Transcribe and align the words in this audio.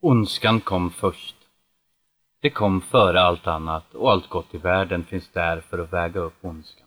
Ondskan 0.00 0.60
kom 0.60 0.90
först. 0.90 1.36
Det 2.40 2.50
kom 2.50 2.80
före 2.80 3.20
allt 3.20 3.46
annat 3.46 3.94
och 3.94 4.12
allt 4.12 4.28
gott 4.28 4.54
i 4.54 4.58
världen 4.58 5.04
finns 5.04 5.28
där 5.28 5.60
för 5.60 5.78
att 5.78 5.92
väga 5.92 6.20
upp 6.20 6.36
ondskan. 6.40 6.86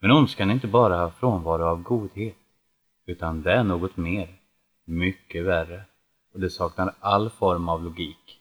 Men 0.00 0.10
ondskan 0.10 0.50
är 0.50 0.54
inte 0.54 0.66
bara 0.66 1.10
frånvaro 1.10 1.64
av 1.64 1.82
godhet, 1.82 2.36
utan 3.06 3.42
det 3.42 3.52
är 3.52 3.64
något 3.64 3.96
mer, 3.96 4.28
mycket 4.84 5.44
värre, 5.44 5.82
och 6.34 6.40
det 6.40 6.50
saknar 6.50 6.94
all 7.00 7.30
form 7.30 7.68
av 7.68 7.84
logik. 7.84 8.40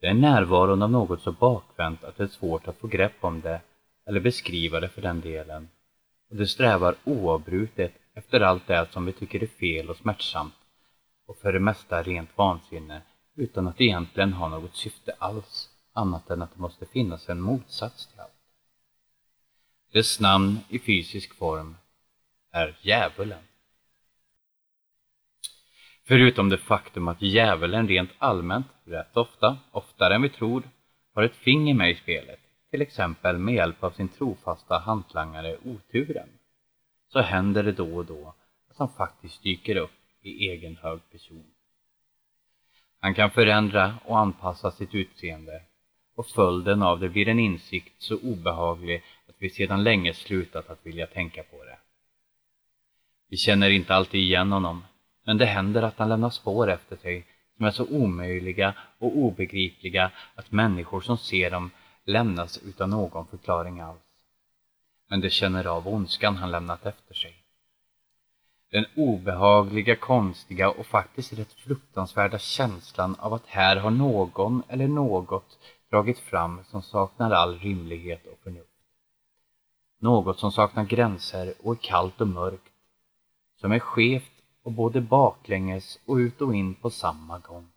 Det 0.00 0.06
är 0.06 0.14
närvaron 0.14 0.82
av 0.82 0.90
något 0.90 1.20
så 1.20 1.32
bakvänt 1.32 2.04
att 2.04 2.16
det 2.16 2.22
är 2.22 2.28
svårt 2.28 2.68
att 2.68 2.78
få 2.78 2.86
grepp 2.86 3.24
om 3.24 3.40
det, 3.40 3.60
eller 4.06 4.20
beskriva 4.20 4.80
det 4.80 4.88
för 4.88 5.02
den 5.02 5.20
delen. 5.20 5.68
Och 6.30 6.36
det 6.36 6.46
strävar 6.46 6.94
oavbrutet 7.04 7.92
efter 8.14 8.40
allt 8.40 8.66
det 8.66 8.86
som 8.90 9.06
vi 9.06 9.12
tycker 9.12 9.42
är 9.42 9.46
fel 9.46 9.90
och 9.90 9.96
smärtsamt 9.96 10.54
och 11.26 11.36
för 11.36 11.52
det 11.52 11.60
mesta 11.60 12.02
rent 12.02 12.38
vansinne 12.38 13.02
utan 13.34 13.68
att 13.68 13.80
egentligen 13.80 14.32
ha 14.32 14.48
något 14.48 14.76
syfte 14.76 15.14
alls 15.18 15.70
annat 15.92 16.30
än 16.30 16.42
att 16.42 16.54
det 16.54 16.60
måste 16.60 16.86
finnas 16.86 17.28
en 17.28 17.40
motsats 17.40 18.06
till 18.06 18.20
allt. 18.20 18.30
Dess 19.92 20.20
namn 20.20 20.58
i 20.68 20.78
fysisk 20.78 21.34
form 21.34 21.76
är 22.50 22.78
djävulen. 22.82 23.42
Förutom 26.06 26.48
det 26.48 26.58
faktum 26.58 27.08
att 27.08 27.22
djävulen 27.22 27.88
rent 27.88 28.10
allmänt, 28.18 28.66
rätt 28.84 29.16
ofta, 29.16 29.58
oftare 29.70 30.14
än 30.14 30.22
vi 30.22 30.28
tror, 30.28 30.62
har 31.14 31.22
ett 31.22 31.36
finger 31.36 31.74
med 31.74 31.90
i 31.90 31.94
spelet, 31.94 32.40
till 32.70 32.82
exempel 32.82 33.38
med 33.38 33.54
hjälp 33.54 33.84
av 33.84 33.90
sin 33.90 34.08
trofasta 34.08 34.78
hantlangare 34.78 35.56
oturen, 35.64 36.28
så 37.08 37.20
händer 37.20 37.62
det 37.62 37.72
då 37.72 37.96
och 37.96 38.04
då 38.04 38.34
att 38.70 38.78
han 38.78 38.88
faktiskt 38.88 39.42
dyker 39.42 39.76
upp 39.76 40.03
i 40.24 40.48
egen 40.50 40.76
hög 40.76 41.00
person. 41.12 41.46
Han 43.00 43.14
kan 43.14 43.30
förändra 43.30 43.94
och 44.04 44.18
anpassa 44.18 44.70
sitt 44.70 44.94
utseende 44.94 45.62
och 46.14 46.26
följden 46.26 46.82
av 46.82 47.00
det 47.00 47.08
blir 47.08 47.28
en 47.28 47.38
insikt 47.38 48.02
så 48.02 48.16
obehaglig 48.16 49.02
att 49.28 49.34
vi 49.38 49.50
sedan 49.50 49.84
länge 49.84 50.14
slutat 50.14 50.70
att 50.70 50.86
vilja 50.86 51.06
tänka 51.06 51.42
på 51.42 51.64
det. 51.64 51.78
Vi 53.28 53.36
känner 53.36 53.70
inte 53.70 53.94
alltid 53.94 54.20
igen 54.20 54.52
honom, 54.52 54.84
men 55.24 55.38
det 55.38 55.46
händer 55.46 55.82
att 55.82 55.98
han 55.98 56.08
lämnar 56.08 56.30
spår 56.30 56.70
efter 56.70 56.96
sig 56.96 57.26
som 57.56 57.66
är 57.66 57.70
så 57.70 57.86
omöjliga 57.86 58.74
och 58.98 59.16
obegripliga 59.16 60.10
att 60.34 60.52
människor 60.52 61.00
som 61.00 61.18
ser 61.18 61.50
dem 61.50 61.70
lämnas 62.04 62.58
utan 62.58 62.90
någon 62.90 63.26
förklaring 63.26 63.80
alls. 63.80 64.00
Men 65.08 65.20
de 65.20 65.30
känner 65.30 65.66
av 65.66 65.88
ondskan 65.88 66.36
han 66.36 66.50
lämnat 66.50 66.86
efter 66.86 67.14
sig. 67.14 67.43
Den 68.74 68.86
obehagliga, 68.96 69.96
konstiga 69.96 70.70
och 70.70 70.86
faktiskt 70.86 71.32
rätt 71.32 71.52
fruktansvärda 71.52 72.38
känslan 72.38 73.16
av 73.18 73.34
att 73.34 73.46
här 73.46 73.76
har 73.76 73.90
någon 73.90 74.62
eller 74.68 74.88
något 74.88 75.58
dragit 75.90 76.18
fram 76.18 76.64
som 76.70 76.82
saknar 76.82 77.30
all 77.30 77.58
rimlighet 77.58 78.26
och 78.26 78.38
förnuft. 78.42 78.68
Något 79.98 80.38
som 80.38 80.52
saknar 80.52 80.84
gränser 80.84 81.54
och 81.62 81.72
är 81.72 81.78
kallt 81.78 82.20
och 82.20 82.28
mörkt. 82.28 82.72
Som 83.60 83.72
är 83.72 83.78
skevt 83.78 84.32
och 84.62 84.72
både 84.72 85.00
baklänges 85.00 85.98
och 86.06 86.16
ut 86.16 86.40
och 86.40 86.54
in 86.54 86.74
på 86.74 86.90
samma 86.90 87.38
gång. 87.38 87.68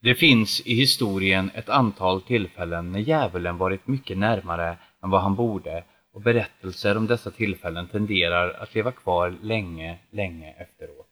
Det 0.00 0.14
finns 0.14 0.60
i 0.60 0.74
historien 0.74 1.50
ett 1.54 1.68
antal 1.68 2.22
tillfällen 2.22 2.92
när 2.92 3.00
djävulen 3.00 3.58
varit 3.58 3.86
mycket 3.86 4.18
närmare 4.18 4.78
än 5.02 5.10
vad 5.10 5.22
han 5.22 5.34
borde 5.34 5.84
och 6.12 6.20
berättelser 6.20 6.96
om 6.96 7.06
dessa 7.06 7.30
tillfällen 7.30 7.88
tenderar 7.88 8.50
att 8.50 8.74
leva 8.74 8.92
kvar 8.92 9.38
länge, 9.42 9.98
länge 10.10 10.52
efteråt. 10.52 11.06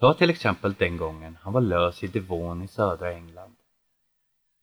Ta 0.00 0.14
till 0.14 0.30
exempel 0.30 0.74
den 0.74 0.96
gången 0.96 1.38
han 1.40 1.52
var 1.52 1.60
lös 1.60 2.04
i 2.04 2.06
Devon 2.06 2.62
i 2.62 2.68
södra 2.68 3.12
England. 3.12 3.54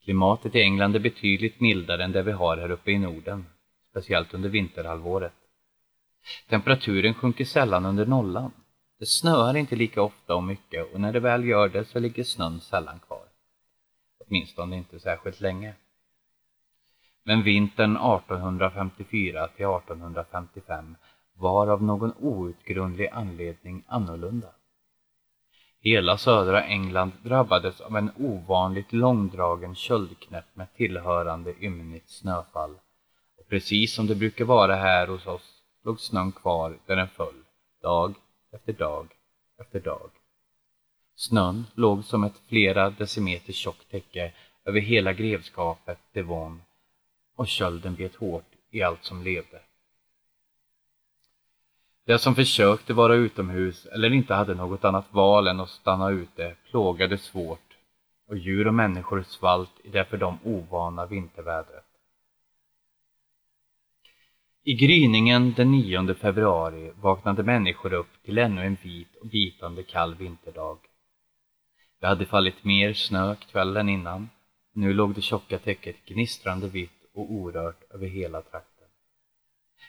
Klimatet 0.04 0.56
i 0.56 0.62
England 0.62 0.96
är 0.96 1.00
betydligt 1.00 1.60
mildare 1.60 2.04
än 2.04 2.12
det 2.12 2.24
vi 2.24 2.32
har 2.32 2.58
här 2.58 2.72
uppe 2.72 2.92
i 2.92 3.00
Norden, 3.00 3.46
speciellt 3.90 4.34
under 4.34 4.50
vinterhalvåret. 4.50 5.34
Temperaturen 6.50 7.14
sjunker 7.14 7.46
sällan 7.46 7.86
under 7.86 8.06
nollan. 8.06 8.52
Det 9.00 9.06
snöar 9.06 9.58
inte 9.58 9.76
lika 9.76 10.02
ofta 10.02 10.36
och 10.36 10.44
mycket 10.44 10.94
och 10.94 11.00
när 11.00 11.14
det 11.14 11.20
väl 11.20 11.46
gör 11.46 11.70
det 11.70 11.86
så 11.86 12.00
ligger 12.00 12.24
snön 12.24 12.62
sällan 12.62 13.00
kvar. 13.00 13.26
Åtminstone 14.20 14.78
inte 14.78 15.00
särskilt 15.00 15.42
länge. 15.42 15.74
Men 17.28 17.44
vintern 17.44 17.98
1854 17.98 19.48
till 19.48 19.66
1855 19.66 20.96
var 21.34 21.68
av 21.68 21.84
någon 21.84 22.14
outgrundlig 22.20 23.08
anledning 23.08 23.84
annorlunda. 23.88 24.48
Hela 25.80 26.18
södra 26.18 26.64
England 26.64 27.12
drabbades 27.24 27.82
av 27.82 27.98
en 27.98 28.12
ovanligt 28.18 28.94
långdragen 28.94 29.76
köldknäpp 29.76 30.46
med 30.54 30.74
tillhörande 30.74 31.54
ymnigt 31.60 32.10
snöfall. 32.10 32.76
Och 33.38 33.50
precis 33.50 33.94
som 33.94 34.08
det 34.08 34.16
brukar 34.16 34.46
vara 34.46 34.76
här 34.76 35.08
hos 35.08 35.28
oss 35.28 35.62
låg 35.84 36.00
snön 36.00 36.32
kvar 36.32 36.78
där 36.86 36.96
den 36.96 37.08
föll, 37.08 37.44
dag 37.82 38.16
efter 38.52 38.74
dag 38.74 39.08
efter 39.60 39.80
dag. 39.80 40.10
Snön 41.16 41.66
låg 41.76 42.04
som 42.04 42.24
ett 42.24 42.42
flera 42.48 42.90
decimeter 42.90 43.54
tjockt 43.54 43.92
täcke 43.92 44.32
över 44.66 44.80
hela 44.80 45.14
grevskapet 45.14 46.00
Devon 46.14 46.62
och 47.36 47.48
kölden 47.48 47.96
bet 47.96 48.16
hårt 48.16 48.52
i 48.72 48.82
allt 48.82 49.04
som 49.04 49.24
levde. 49.24 49.60
De 52.06 52.20
som 52.20 52.36
försökte 52.36 52.94
vara 52.94 53.16
utomhus 53.16 53.86
eller 53.86 54.14
inte 54.14 54.34
hade 54.34 54.56
något 54.56 54.86
annat 54.86 55.06
val 55.14 55.48
än 55.48 55.60
att 55.60 55.70
stanna 55.70 56.10
ute 56.10 56.56
plågades 56.70 57.22
svårt 57.22 57.78
och 58.28 58.38
djur 58.38 58.68
och 58.68 58.74
människor 58.74 59.24
svalt 59.28 59.72
i 59.84 59.90
det 59.90 60.06
för 60.06 60.18
dem 60.18 60.38
ovana 60.44 61.06
vintervädret. 61.06 61.86
I 64.64 64.74
gryningen 64.74 65.54
den 65.54 65.72
9 65.72 66.14
februari 66.14 66.92
vaknade 67.02 67.44
människor 67.44 67.94
upp 67.94 68.24
till 68.24 68.38
ännu 68.38 68.66
en 68.66 68.78
vit 68.84 69.16
och 69.16 69.28
bitande 69.28 69.84
kall 69.84 70.16
vinterdag. 70.16 70.78
Det 72.00 72.08
hade 72.08 72.26
fallit 72.26 72.64
mer 72.64 72.94
snö 72.94 73.36
kvällen 73.36 73.90
innan. 73.90 74.30
Nu 74.74 74.94
låg 74.94 75.16
det 75.16 75.22
tjocka 75.22 75.60
täcket 75.60 76.06
gnistrande 76.06 76.68
vitt 76.68 76.95
och 77.16 77.32
orört 77.32 77.84
över 77.94 78.08
hela 78.08 78.42
trakten. 78.42 78.88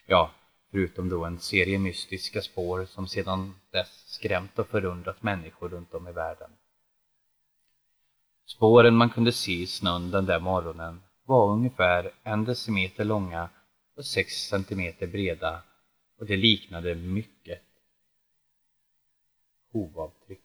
Ja, 0.06 0.30
förutom 0.70 1.08
då 1.08 1.24
en 1.24 1.38
serie 1.38 1.78
mystiska 1.78 2.42
spår 2.42 2.84
som 2.84 3.08
sedan 3.08 3.54
dess 3.70 4.02
skrämt 4.06 4.58
och 4.58 4.68
förundrat 4.68 5.22
människor 5.22 5.68
runt 5.68 5.94
om 5.94 6.08
i 6.08 6.12
världen. 6.12 6.50
Spåren 8.46 8.96
man 8.96 9.10
kunde 9.10 9.32
se 9.32 9.52
i 9.52 9.66
snön 9.66 10.10
den 10.10 10.26
där 10.26 10.40
morgonen 10.40 11.02
var 11.24 11.52
ungefär 11.52 12.10
en 12.22 12.44
decimeter 12.44 13.04
långa 13.04 13.48
och 13.96 14.04
sex 14.04 14.32
centimeter 14.32 15.06
breda 15.06 15.62
och 16.18 16.26
det 16.26 16.36
liknade 16.36 16.94
mycket 16.94 17.62
hovavtryck. 19.72 20.40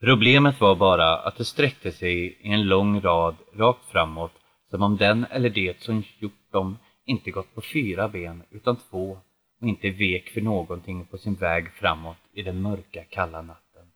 Problemet 0.00 0.60
var 0.60 0.76
bara 0.76 1.18
att 1.18 1.36
det 1.36 1.44
sträckte 1.44 1.92
sig 1.92 2.26
i 2.26 2.52
en 2.52 2.66
lång 2.66 3.00
rad 3.00 3.36
rakt 3.52 3.84
framåt 3.84 4.32
som 4.74 4.82
om 4.82 4.96
den 4.96 5.24
eller 5.30 5.50
det 5.50 5.82
som 5.82 6.02
gjort 6.18 6.52
dem 6.52 6.78
inte 7.04 7.30
gått 7.30 7.54
på 7.54 7.60
fyra 7.60 8.08
ben 8.08 8.42
utan 8.50 8.76
två 8.76 9.18
och 9.60 9.68
inte 9.68 9.90
vek 9.90 10.28
för 10.28 10.40
någonting 10.40 11.06
på 11.06 11.18
sin 11.18 11.34
väg 11.34 11.72
framåt 11.72 12.16
i 12.32 12.42
den 12.42 12.62
mörka 12.62 13.04
kalla 13.04 13.42
natten. 13.42 13.86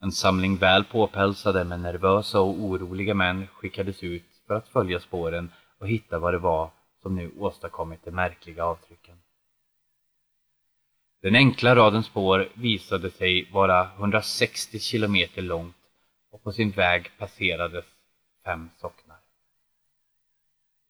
En 0.00 0.12
samling 0.12 0.56
väl 0.56 0.84
påpälsade 0.84 1.64
men 1.64 1.82
nervösa 1.82 2.40
och 2.40 2.54
oroliga 2.58 3.14
män 3.14 3.46
skickades 3.46 4.02
ut 4.02 4.42
för 4.46 4.54
att 4.54 4.68
följa 4.68 5.00
spåren 5.00 5.50
och 5.78 5.88
hitta 5.88 6.18
vad 6.18 6.34
det 6.34 6.38
var 6.38 6.70
som 7.02 7.16
nu 7.16 7.30
åstadkommit 7.38 8.04
de 8.04 8.10
märkliga 8.10 8.64
avtrycken. 8.64 9.16
Den 11.22 11.34
enkla 11.34 11.76
raden 11.76 12.02
spår 12.02 12.48
visade 12.54 13.10
sig 13.10 13.50
vara 13.52 13.90
160 13.98 14.78
kilometer 14.78 15.42
långt 15.42 15.76
och 16.30 16.42
på 16.42 16.52
sin 16.52 16.70
väg 16.70 17.10
passerades 17.18 17.84
fem 18.44 18.70
socknar. 18.80 19.03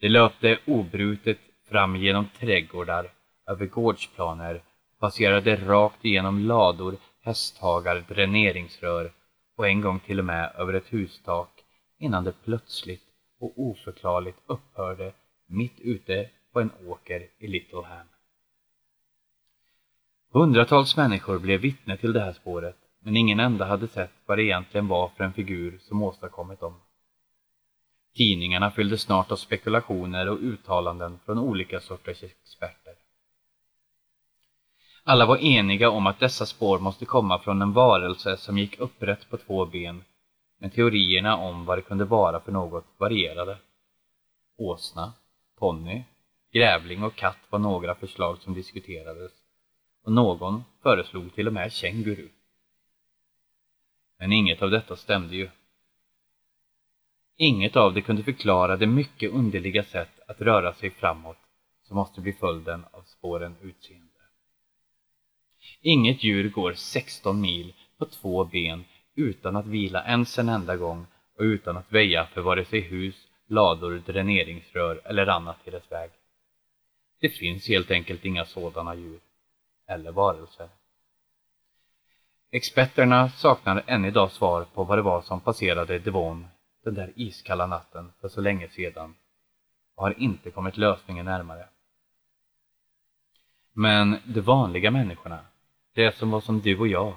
Det 0.05 0.11
löpte 0.11 0.59
obrutet 0.67 1.39
fram 1.69 1.97
genom 1.97 2.27
trädgårdar, 2.39 3.12
över 3.47 3.67
gårdsplaner, 3.67 4.62
passerade 5.01 5.56
rakt 5.56 6.05
igenom 6.05 6.39
lador, 6.39 6.97
hästhagar, 7.23 8.05
dräneringsrör 8.09 9.12
och 9.56 9.69
en 9.69 9.81
gång 9.81 10.01
till 10.01 10.19
och 10.19 10.25
med 10.25 10.53
över 10.59 10.73
ett 10.73 10.93
hustak 10.93 11.65
innan 11.99 12.25
det 12.25 12.33
plötsligt 12.45 13.03
och 13.41 13.53
oförklarligt 13.56 14.39
upphörde 14.47 15.12
mitt 15.47 15.81
ute 15.81 16.31
på 16.53 16.61
en 16.61 16.71
åker 16.87 17.29
i 17.39 17.47
Littleham. 17.47 18.06
Hundratals 20.33 20.97
människor 20.97 21.39
blev 21.39 21.61
vittne 21.61 21.97
till 21.97 22.12
det 22.12 22.21
här 22.21 22.33
spåret, 22.33 22.77
men 23.01 23.17
ingen 23.17 23.41
enda 23.41 23.65
hade 23.65 23.89
sett 23.89 24.12
vad 24.27 24.39
det 24.39 24.45
egentligen 24.45 24.89
var 24.89 25.09
för 25.09 25.25
en 25.25 25.33
figur 25.33 25.79
som 25.81 26.03
åstadkommit 26.03 26.61
dem. 26.61 26.81
Tidningarna 28.15 28.71
fylldes 28.71 29.03
snart 29.03 29.33
av 29.33 29.37
spekulationer 29.37 30.29
och 30.29 30.39
uttalanden 30.39 31.19
från 31.25 31.39
olika 31.39 31.81
sorters 31.81 32.23
experter. 32.23 32.95
Alla 35.05 35.27
var 35.27 35.37
eniga 35.37 35.91
om 35.91 36.07
att 36.07 36.21
dessa 36.21 36.47
spår 36.47 36.79
måste 36.79 37.05
komma 37.05 37.39
från 37.39 37.63
en 37.63 37.73
varelse 37.73 38.37
som 38.37 38.59
gick 38.59 38.79
upprätt 38.79 39.31
på 39.31 39.37
två 39.37 39.67
ben, 39.67 40.05
men 40.59 40.71
teorierna 40.71 41.37
om 41.37 41.65
vad 41.65 41.79
det 41.79 41.83
kunde 41.83 42.05
vara 42.05 42.41
för 42.41 42.53
något 42.53 42.85
varierade. 42.99 43.59
Åsna, 44.57 45.13
ponny, 45.59 46.05
grävling 46.53 47.03
och 47.03 47.15
katt 47.15 47.39
var 47.51 47.59
några 47.59 47.95
förslag 47.95 48.39
som 48.43 48.55
diskuterades, 48.55 49.33
och 50.05 50.13
någon 50.13 50.65
föreslog 50.83 51.35
till 51.35 51.47
och 51.47 51.53
med 51.53 51.73
känguru. 51.73 52.29
Men 54.19 54.33
inget 54.33 54.63
av 54.63 54.71
detta 54.71 54.97
stämde 54.97 55.37
ju. 55.37 55.49
Inget 57.37 57.77
av 57.77 57.95
det 57.95 58.03
kunde 58.03 58.23
förklara 58.23 58.77
det 58.77 58.87
mycket 58.87 59.33
underliga 59.33 59.85
sätt 59.85 60.21
att 60.27 60.41
röra 60.41 60.75
sig 60.75 60.91
framåt 60.91 61.37
som 61.83 61.97
måste 61.97 62.21
bli 62.21 62.33
följden 62.33 62.85
av 62.91 63.03
spåren 63.03 63.57
utseende. 63.63 64.09
Inget 65.81 66.25
djur 66.25 66.51
går 66.51 66.75
16 66.75 67.41
mil 67.41 67.75
på 67.99 68.07
två 68.07 68.45
ben 68.45 68.85
utan 69.15 69.57
att 69.57 69.67
vila 69.67 70.05
ens 70.05 70.39
en 70.39 70.49
enda 70.49 70.77
gång 70.77 71.07
och 71.39 71.43
utan 71.43 71.77
att 71.77 71.93
väja 71.93 72.27
för 72.27 72.41
vare 72.41 72.65
sig 72.65 72.81
hus, 72.81 73.29
lador, 73.47 74.03
dräneringsrör 74.07 75.01
eller 75.05 75.27
annat 75.27 75.59
i 75.65 75.71
dess 75.71 75.93
väg. 75.93 76.11
Det 77.21 77.29
finns 77.29 77.69
helt 77.69 77.91
enkelt 77.91 78.25
inga 78.25 78.45
sådana 78.45 78.95
djur 78.95 79.21
eller 79.89 80.13
varelser. 80.13 80.69
Experterna 82.51 83.29
saknar 83.29 83.83
än 83.87 84.05
idag 84.05 84.31
svar 84.31 84.67
på 84.75 84.85
vad 84.85 84.99
det 84.99 85.03
var 85.03 85.23
som 85.23 85.41
passerade 85.41 85.99
Devon 85.99 86.47
den 86.85 86.95
där 86.95 87.13
iskalla 87.17 87.67
natten 87.67 88.13
för 88.21 88.29
så 88.29 88.41
länge 88.41 88.69
sedan 88.69 89.15
och 89.95 90.03
har 90.03 90.21
inte 90.21 90.51
kommit 90.51 90.77
lösningen 90.77 91.25
närmare. 91.25 91.69
Men 93.73 94.17
de 94.25 94.41
vanliga 94.41 94.91
människorna, 94.91 95.39
det 95.95 96.17
som 96.17 96.31
var 96.31 96.41
som 96.41 96.61
du 96.61 96.79
och 96.79 96.89
jag 96.89 97.17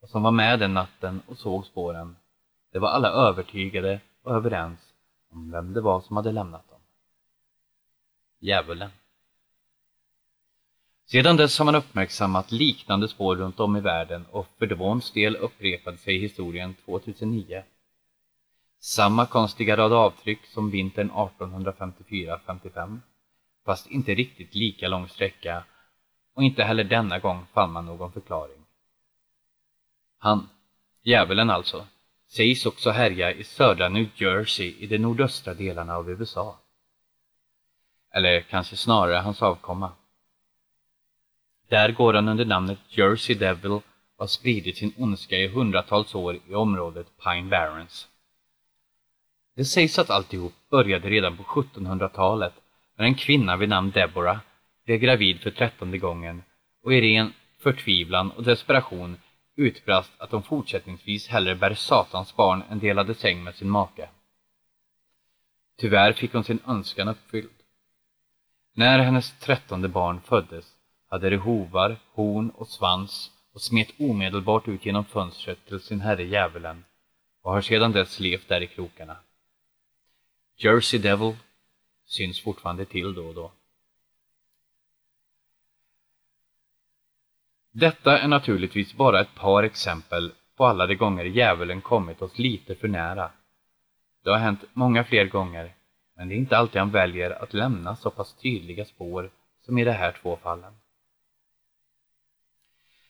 och 0.00 0.08
som 0.08 0.22
var 0.22 0.30
med 0.30 0.60
den 0.60 0.74
natten 0.74 1.22
och 1.26 1.38
såg 1.38 1.66
spåren, 1.66 2.16
det 2.72 2.78
var 2.78 2.88
alla 2.88 3.08
övertygade 3.08 4.00
och 4.22 4.34
överens 4.34 4.80
om 5.30 5.50
vem 5.50 5.72
det 5.72 5.80
var 5.80 6.00
som 6.00 6.16
hade 6.16 6.32
lämnat 6.32 6.68
dem. 6.70 6.80
Djävulen. 8.38 8.90
Sedan 11.06 11.36
dess 11.36 11.58
har 11.58 11.64
man 11.64 11.74
uppmärksammat 11.74 12.52
liknande 12.52 13.08
spår 13.08 13.36
runt 13.36 13.60
om 13.60 13.76
i 13.76 13.80
världen 13.80 14.26
och 14.30 14.46
för 14.58 14.66
Devons 14.66 15.10
del 15.10 15.36
upprepade 15.36 15.96
sig 15.96 16.18
historien 16.18 16.74
2009. 16.84 17.62
Samma 18.84 19.26
konstiga 19.26 19.76
rad 19.76 19.92
avtryck 19.92 20.46
som 20.46 20.70
vintern 20.70 21.10
1854-55, 21.10 23.00
fast 23.64 23.86
inte 23.86 24.14
riktigt 24.14 24.54
lika 24.54 24.88
lång 24.88 25.08
sträcka 25.08 25.64
och 26.34 26.42
inte 26.42 26.64
heller 26.64 26.84
denna 26.84 27.18
gång 27.18 27.46
fann 27.52 27.72
man 27.72 27.86
någon 27.86 28.12
förklaring. 28.12 28.64
Han, 30.18 30.48
djävulen 31.02 31.50
alltså, 31.50 31.86
sägs 32.28 32.66
också 32.66 32.90
härja 32.90 33.32
i 33.32 33.44
södra 33.44 33.88
New 33.88 34.08
Jersey 34.14 34.74
i 34.78 34.86
de 34.86 34.98
nordöstra 34.98 35.54
delarna 35.54 35.96
av 35.96 36.10
USA. 36.10 36.58
Eller 38.10 38.40
kanske 38.40 38.76
snarare 38.76 39.16
hans 39.16 39.42
avkomma. 39.42 39.92
Där 41.68 41.92
går 41.92 42.14
han 42.14 42.28
under 42.28 42.44
namnet 42.44 42.78
Jersey 42.88 43.36
Devil 43.36 43.70
och 43.70 43.82
har 44.16 44.26
spridit 44.26 44.76
sin 44.76 44.94
ondska 44.98 45.36
i 45.36 45.48
hundratals 45.48 46.14
år 46.14 46.38
i 46.48 46.54
området 46.54 47.06
Pine 47.24 47.48
Barrens. 47.48 48.08
Det 49.56 49.64
sägs 49.64 49.98
att 49.98 50.10
alltihop 50.10 50.52
började 50.70 51.10
redan 51.10 51.36
på 51.36 51.42
1700-talet 51.42 52.54
när 52.96 53.04
en 53.04 53.14
kvinna 53.14 53.56
vid 53.56 53.68
namn 53.68 53.90
Deborah 53.90 54.38
blev 54.84 54.98
gravid 54.98 55.40
för 55.40 55.50
trettonde 55.50 55.98
gången 55.98 56.42
och 56.82 56.94
i 56.94 57.00
ren 57.00 57.32
förtvivlan 57.58 58.30
och 58.30 58.42
desperation 58.42 59.16
utbrast 59.56 60.12
att 60.18 60.32
hon 60.32 60.42
fortsättningsvis 60.42 61.28
hellre 61.28 61.54
bär 61.54 61.74
satans 61.74 62.36
barn 62.36 62.62
än 62.70 62.78
delade 62.78 63.14
säng 63.14 63.44
med 63.44 63.54
sin 63.54 63.70
make. 63.70 64.08
Tyvärr 65.78 66.12
fick 66.12 66.32
hon 66.32 66.44
sin 66.44 66.58
önskan 66.66 67.08
uppfylld. 67.08 67.50
När 68.74 68.98
hennes 68.98 69.38
trettonde 69.38 69.88
barn 69.88 70.20
föddes 70.20 70.66
hade 71.10 71.30
det 71.30 71.36
hovar, 71.36 71.96
horn 72.12 72.50
och 72.50 72.68
svans 72.68 73.30
och 73.54 73.60
smet 73.60 73.88
omedelbart 73.98 74.68
ut 74.68 74.86
genom 74.86 75.04
fönstret 75.04 75.66
till 75.66 75.80
sin 75.80 76.00
herre 76.00 76.24
djävulen 76.24 76.84
och 77.42 77.52
har 77.52 77.60
sedan 77.60 77.92
dess 77.92 78.20
levt 78.20 78.48
där 78.48 78.60
i 78.60 78.66
krokarna. 78.66 79.16
Jersey 80.56 81.00
Devil 81.00 81.36
syns 82.06 82.40
fortfarande 82.40 82.84
till 82.84 83.14
då 83.14 83.26
och 83.26 83.34
då. 83.34 83.52
Detta 87.72 88.18
är 88.18 88.28
naturligtvis 88.28 88.94
bara 88.94 89.20
ett 89.20 89.34
par 89.34 89.62
exempel 89.62 90.32
på 90.56 90.66
alla 90.66 90.86
de 90.86 90.94
gånger 90.94 91.24
djävulen 91.24 91.80
kommit 91.80 92.22
oss 92.22 92.38
lite 92.38 92.74
för 92.74 92.88
nära. 92.88 93.30
Det 94.22 94.30
har 94.30 94.38
hänt 94.38 94.64
många 94.72 95.04
fler 95.04 95.24
gånger, 95.24 95.74
men 96.16 96.28
det 96.28 96.34
är 96.34 96.36
inte 96.36 96.56
alltid 96.56 96.78
han 96.78 96.90
väljer 96.90 97.30
att 97.30 97.54
lämna 97.54 97.96
så 97.96 98.10
pass 98.10 98.34
tydliga 98.34 98.84
spår 98.84 99.30
som 99.64 99.78
i 99.78 99.84
de 99.84 99.92
här 99.92 100.18
två 100.22 100.38
fallen. 100.42 100.72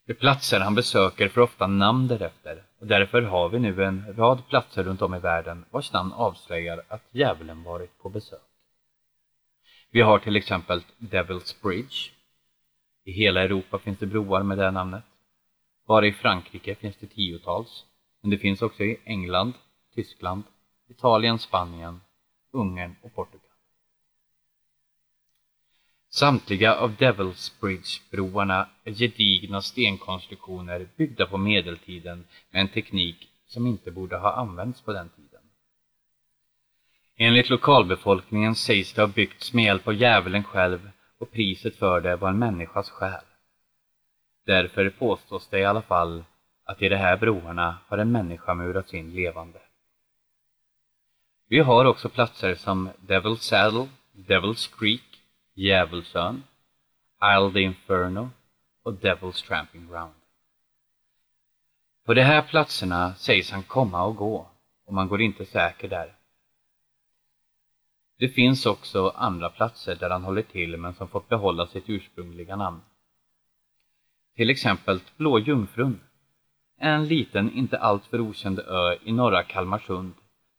De 0.06 0.14
platser 0.14 0.60
han 0.60 0.74
besöker 0.74 1.28
får 1.28 1.40
ofta 1.40 1.66
namn 1.66 2.08
därefter 2.08 2.62
och 2.84 2.88
därför 2.88 3.22
har 3.22 3.48
vi 3.48 3.58
nu 3.58 3.84
en 3.84 4.14
rad 4.16 4.48
platser 4.48 4.84
runt 4.84 5.02
om 5.02 5.14
i 5.14 5.18
världen 5.18 5.64
vars 5.70 5.92
namn 5.92 6.12
avslöjar 6.12 6.82
att 6.88 7.02
djävulen 7.10 7.62
varit 7.62 7.98
på 7.98 8.08
besök. 8.08 8.42
Vi 9.90 10.00
har 10.00 10.18
till 10.18 10.36
exempel 10.36 10.82
Devil's 10.98 11.62
Bridge. 11.62 12.10
I 13.04 13.12
hela 13.12 13.42
Europa 13.42 13.78
finns 13.78 13.98
det 13.98 14.06
broar 14.06 14.42
med 14.42 14.58
det 14.58 14.70
namnet. 14.70 15.04
Bara 15.86 16.06
i 16.06 16.12
Frankrike 16.12 16.74
finns 16.74 16.96
det 16.96 17.06
tiotals, 17.06 17.84
men 18.20 18.30
det 18.30 18.38
finns 18.38 18.62
också 18.62 18.84
i 18.84 19.00
England, 19.04 19.52
Tyskland, 19.94 20.42
Italien, 20.88 21.38
Spanien, 21.38 22.00
Ungern 22.52 22.96
och 23.02 23.14
Portugal. 23.14 23.43
Samtliga 26.14 26.74
av 26.74 26.96
Devil's 26.96 27.60
Bridge-broarna 27.60 28.68
är 28.84 28.92
gedigna 28.92 29.62
stenkonstruktioner 29.62 30.88
byggda 30.96 31.26
på 31.26 31.38
medeltiden 31.38 32.24
med 32.50 32.60
en 32.60 32.68
teknik 32.68 33.28
som 33.46 33.66
inte 33.66 33.90
borde 33.90 34.16
ha 34.16 34.32
använts 34.32 34.80
på 34.80 34.92
den 34.92 35.08
tiden. 35.08 35.42
Enligt 37.16 37.50
lokalbefolkningen 37.50 38.54
sägs 38.54 38.92
det 38.92 39.02
ha 39.02 39.06
byggts 39.06 39.52
med 39.52 39.64
hjälp 39.64 39.88
av 39.88 39.94
djävulen 39.94 40.44
själv 40.44 40.90
och 41.18 41.32
priset 41.32 41.76
för 41.76 42.00
det 42.00 42.16
var 42.16 42.28
en 42.28 42.38
människas 42.38 42.90
själ. 42.90 43.24
Därför 44.46 44.90
påstås 44.90 45.48
det 45.48 45.58
i 45.58 45.64
alla 45.64 45.82
fall 45.82 46.24
att 46.64 46.82
i 46.82 46.88
de 46.88 46.96
här 46.96 47.16
broarna 47.16 47.78
har 47.88 47.98
en 47.98 48.12
människa 48.12 48.54
murats 48.54 48.94
in 48.94 49.14
levande. 49.14 49.58
Vi 51.48 51.58
har 51.58 51.84
också 51.84 52.08
platser 52.08 52.54
som 52.54 52.90
Devil's 53.06 53.36
Saddle, 53.36 53.88
Devil's 54.12 54.78
Creek, 54.78 55.13
Djävulsön, 55.54 56.42
Isle 57.22 57.52
the 57.52 57.60
Inferno 57.60 58.30
och 58.82 58.92
Devil's 58.92 59.46
Tramping 59.46 59.88
Ground. 59.88 60.14
På 62.04 62.14
de 62.14 62.22
här 62.22 62.42
platserna 62.42 63.14
sägs 63.14 63.50
han 63.50 63.62
komma 63.62 64.04
och 64.04 64.16
gå 64.16 64.46
och 64.84 64.94
man 64.94 65.08
går 65.08 65.20
inte 65.20 65.46
säker 65.46 65.88
där. 65.88 66.14
Det 68.18 68.28
finns 68.28 68.66
också 68.66 69.08
andra 69.08 69.50
platser 69.50 69.96
där 69.96 70.10
han 70.10 70.24
håller 70.24 70.42
till 70.42 70.76
men 70.76 70.94
som 70.94 71.08
fått 71.08 71.28
behålla 71.28 71.66
sitt 71.66 71.84
ursprungliga 71.88 72.56
namn. 72.56 72.80
Till 74.36 74.50
exempel 74.50 75.00
Blå 75.16 75.38
Jungfrun, 75.38 76.00
en 76.78 77.08
liten, 77.08 77.52
inte 77.52 77.78
alltför 77.78 78.20
okänd 78.20 78.58
ö 78.58 78.96
i 79.02 79.12
norra 79.12 79.42
Kalmarsund 79.42 80.14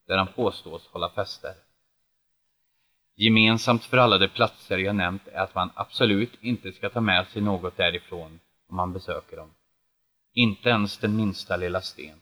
där 0.07 0.17
han 0.17 0.27
påstås 0.27 0.87
hålla 0.87 1.09
fester. 1.09 1.64
Gemensamt 3.17 3.84
för 3.84 3.98
alla 3.98 4.17
de 4.17 4.27
platser 4.27 4.77
jag 4.77 4.95
nämnt 4.95 5.27
är 5.27 5.39
att 5.39 5.55
man 5.55 5.69
absolut 5.75 6.34
inte 6.41 6.72
ska 6.72 6.89
ta 6.89 7.01
med 7.01 7.27
sig 7.27 7.41
något 7.41 7.77
därifrån 7.77 8.39
om 8.69 8.75
man 8.75 8.93
besöker 8.93 9.38
dem. 9.38 9.50
Inte 10.34 10.69
ens 10.69 10.98
den 10.98 11.15
minsta 11.15 11.57
lilla 11.57 11.81
sten. 11.81 12.19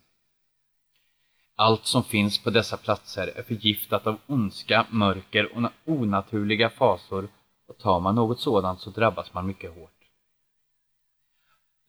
Allt 1.55 1.85
som 1.85 2.03
finns 2.03 2.43
på 2.43 2.50
dessa 2.50 2.77
platser 2.77 3.27
är 3.35 3.43
förgiftat 3.43 4.07
av 4.07 4.17
ondska, 4.27 4.85
mörker 4.89 5.57
och 5.57 5.71
onaturliga 5.85 6.69
fasor 6.69 7.27
och 7.67 7.77
tar 7.77 8.00
man 8.00 8.15
något 8.15 8.39
sådant 8.39 8.81
så 8.81 8.89
drabbas 8.89 9.33
man 9.33 9.47
mycket 9.47 9.75
hårt. 9.75 9.89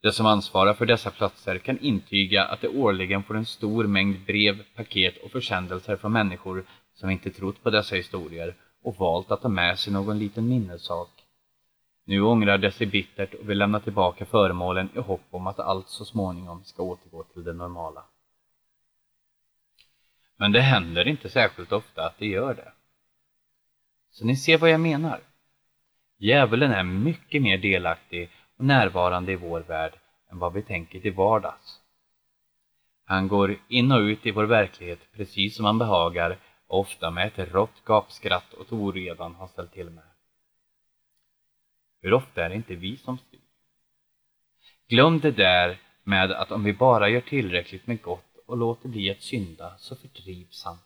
De 0.03 0.13
som 0.13 0.27
ansvarar 0.27 0.75
för 0.75 0.87
dessa 0.87 1.11
platser 1.11 1.59
kan 1.59 1.79
intyga 1.79 2.45
att 2.45 2.61
de 2.61 2.69
årligen 2.69 3.23
får 3.23 3.37
en 3.37 3.47
stor 3.47 3.85
mängd 3.87 4.25
brev, 4.27 4.63
paket 4.77 5.17
och 5.25 5.31
försändelser 5.31 5.97
från 5.97 6.13
människor 6.13 6.65
som 6.95 7.11
inte 7.11 7.31
trott 7.31 7.63
på 7.63 7.71
dessa 7.71 7.97
historier 7.97 8.55
och 8.85 8.97
valt 8.97 9.31
att 9.31 9.43
ta 9.43 9.49
med 9.49 9.79
sig 9.79 9.93
någon 9.93 10.19
liten 10.19 10.49
minnessak. 10.49 11.11
Nu 12.05 12.21
ångrar 12.21 12.59
de 12.59 12.71
sig 12.71 12.87
bittert 12.87 13.35
och 13.35 13.51
vill 13.51 13.59
lämna 13.59 13.81
tillbaka 13.81 14.25
föremålen 14.25 14.89
i 14.95 14.99
hopp 14.99 15.27
om 15.31 15.47
att 15.47 15.61
allt 15.61 15.89
så 15.89 16.05
småningom 16.05 16.65
ska 16.65 16.83
återgå 16.83 17.23
till 17.23 17.45
det 17.45 17.53
normala. 17.53 18.05
Men 20.37 20.53
det 20.53 20.61
händer 20.61 21.09
inte 21.09 21.29
särskilt 21.29 21.73
ofta 21.73 22.07
att 22.07 22.19
det 22.19 22.27
gör 22.27 22.55
det. 22.55 22.73
Så 24.11 24.27
ni 24.27 24.37
ser 24.37 24.59
vad 24.59 24.71
jag 24.71 24.81
menar. 24.81 25.21
Djävulen 26.19 26.71
är 26.71 26.85
mycket 26.85 27.43
mer 27.43 27.59
delaktig 27.59 28.31
och 28.57 28.65
närvarande 28.65 29.33
i 29.33 29.37
vår 29.37 29.61
värld 29.61 29.93
än 30.31 30.39
vad 30.39 30.53
vi 30.53 30.63
tänker 30.63 31.01
till 31.01 31.15
vardags. 31.15 31.81
Han 33.05 33.29
går 33.29 33.57
in 33.69 33.93
och 33.93 34.01
ut 34.01 34.27
i 34.27 34.31
vår 34.31 34.45
verklighet 34.45 34.99
precis 35.13 35.57
som 35.57 35.65
han 35.65 35.79
behagar 35.79 36.39
ofta 36.67 37.11
med 37.11 37.27
ett 37.27 37.53
rått 37.53 37.85
gapskratt 37.85 38.55
åt 38.55 38.73
oredan 38.73 39.35
han 39.35 39.49
ställt 39.49 39.73
till 39.73 39.91
med. 39.91 40.05
Hur 42.01 42.15
ofta 42.15 42.45
är 42.45 42.49
det 42.49 42.55
inte 42.55 42.75
vi 42.75 42.97
som 42.97 43.19
styr? 43.19 43.41
Glöm 44.89 45.21
det 45.21 45.31
där 45.31 45.81
med 46.03 46.33
att 46.33 46.53
om 46.53 46.65
vi 46.65 46.73
bara 46.73 47.09
gör 47.09 47.21
tillräckligt 47.21 47.87
med 47.87 48.03
gott 48.03 48.37
och 48.47 48.57
låter 48.57 48.89
bli 48.89 49.11
att 49.11 49.23
synda 49.23 49.79
så 49.79 49.97
fördrivs 49.97 50.65
han. 50.65 50.79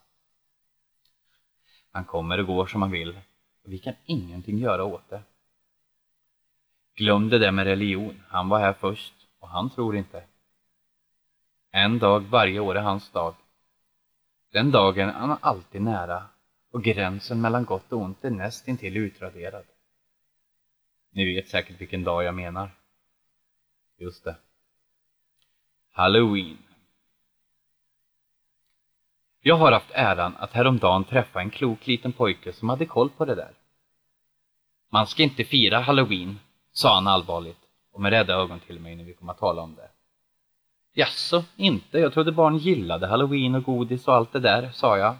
Han 1.92 2.04
kommer 2.04 2.38
och 2.40 2.46
går 2.46 2.66
som 2.66 2.82
han 2.82 2.90
vill 2.90 3.20
och 3.64 3.72
vi 3.72 3.78
kan 3.78 3.94
ingenting 4.04 4.58
göra 4.58 4.84
åt 4.84 5.10
det. 5.10 5.22
Glöm 6.94 7.28
det 7.28 7.38
där 7.38 7.52
med 7.52 7.64
religion, 7.64 8.22
han 8.28 8.48
var 8.48 8.60
här 8.60 8.72
först 8.72 9.14
och 9.38 9.48
han 9.48 9.70
tror 9.70 9.96
inte. 9.96 10.24
En 11.70 11.98
dag 11.98 12.20
varje 12.20 12.60
år 12.60 12.76
är 12.76 12.82
hans 12.82 13.10
dag. 13.10 13.34
Den 14.50 14.70
dagen 14.70 15.08
är 15.08 15.12
han 15.12 15.38
alltid 15.40 15.82
nära 15.82 16.26
och 16.70 16.84
gränsen 16.84 17.40
mellan 17.40 17.64
gott 17.64 17.92
och 17.92 18.00
ont 18.00 18.24
är 18.24 18.30
näst 18.30 18.68
intill 18.68 18.96
utraderad. 18.96 19.64
Ni 21.10 21.34
vet 21.34 21.48
säkert 21.48 21.80
vilken 21.80 22.04
dag 22.04 22.24
jag 22.24 22.34
menar. 22.34 22.70
Just 23.98 24.24
det. 24.24 24.36
Halloween. 25.92 26.58
Jag 29.40 29.56
har 29.56 29.72
haft 29.72 29.90
äran 29.90 30.36
att 30.36 30.52
häromdagen 30.52 31.04
träffa 31.04 31.40
en 31.40 31.50
klok 31.50 31.86
liten 31.86 32.12
pojke 32.12 32.52
som 32.52 32.68
hade 32.68 32.86
koll 32.86 33.10
på 33.10 33.24
det 33.24 33.34
där. 33.34 33.52
Man 34.90 35.06
ska 35.06 35.22
inte 35.22 35.44
fira 35.44 35.80
halloween, 35.80 36.38
sa 36.72 36.94
han 36.94 37.06
allvarligt 37.06 37.60
och 37.92 38.00
med 38.00 38.10
rädda 38.10 38.34
ögon 38.34 38.60
till 38.60 38.80
mig 38.80 38.96
när 38.96 39.04
vi 39.04 39.14
kom 39.14 39.28
att 39.28 39.38
tala 39.38 39.62
om 39.62 39.74
det. 39.74 39.90
Jaså, 40.98 41.44
inte? 41.56 41.98
Jag 41.98 42.12
trodde 42.12 42.32
barn 42.32 42.58
gillade 42.58 43.06
halloween 43.06 43.54
och 43.54 43.64
godis 43.64 44.08
och 44.08 44.14
allt 44.14 44.32
det 44.32 44.40
där, 44.40 44.70
sa 44.70 44.98
jag. 44.98 45.16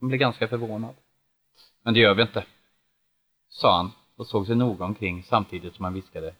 Han 0.00 0.08
blev 0.08 0.20
ganska 0.20 0.48
förvånad. 0.48 0.94
Men 1.82 1.94
det 1.94 2.00
gör 2.00 2.14
vi 2.14 2.22
inte, 2.22 2.44
sa 3.48 3.76
han 3.76 3.92
och 4.16 4.26
såg 4.26 4.46
sig 4.46 4.56
noga 4.56 4.84
omkring 4.84 5.22
samtidigt 5.22 5.74
som 5.74 5.84
han 5.84 5.94
viskade. 5.94 6.34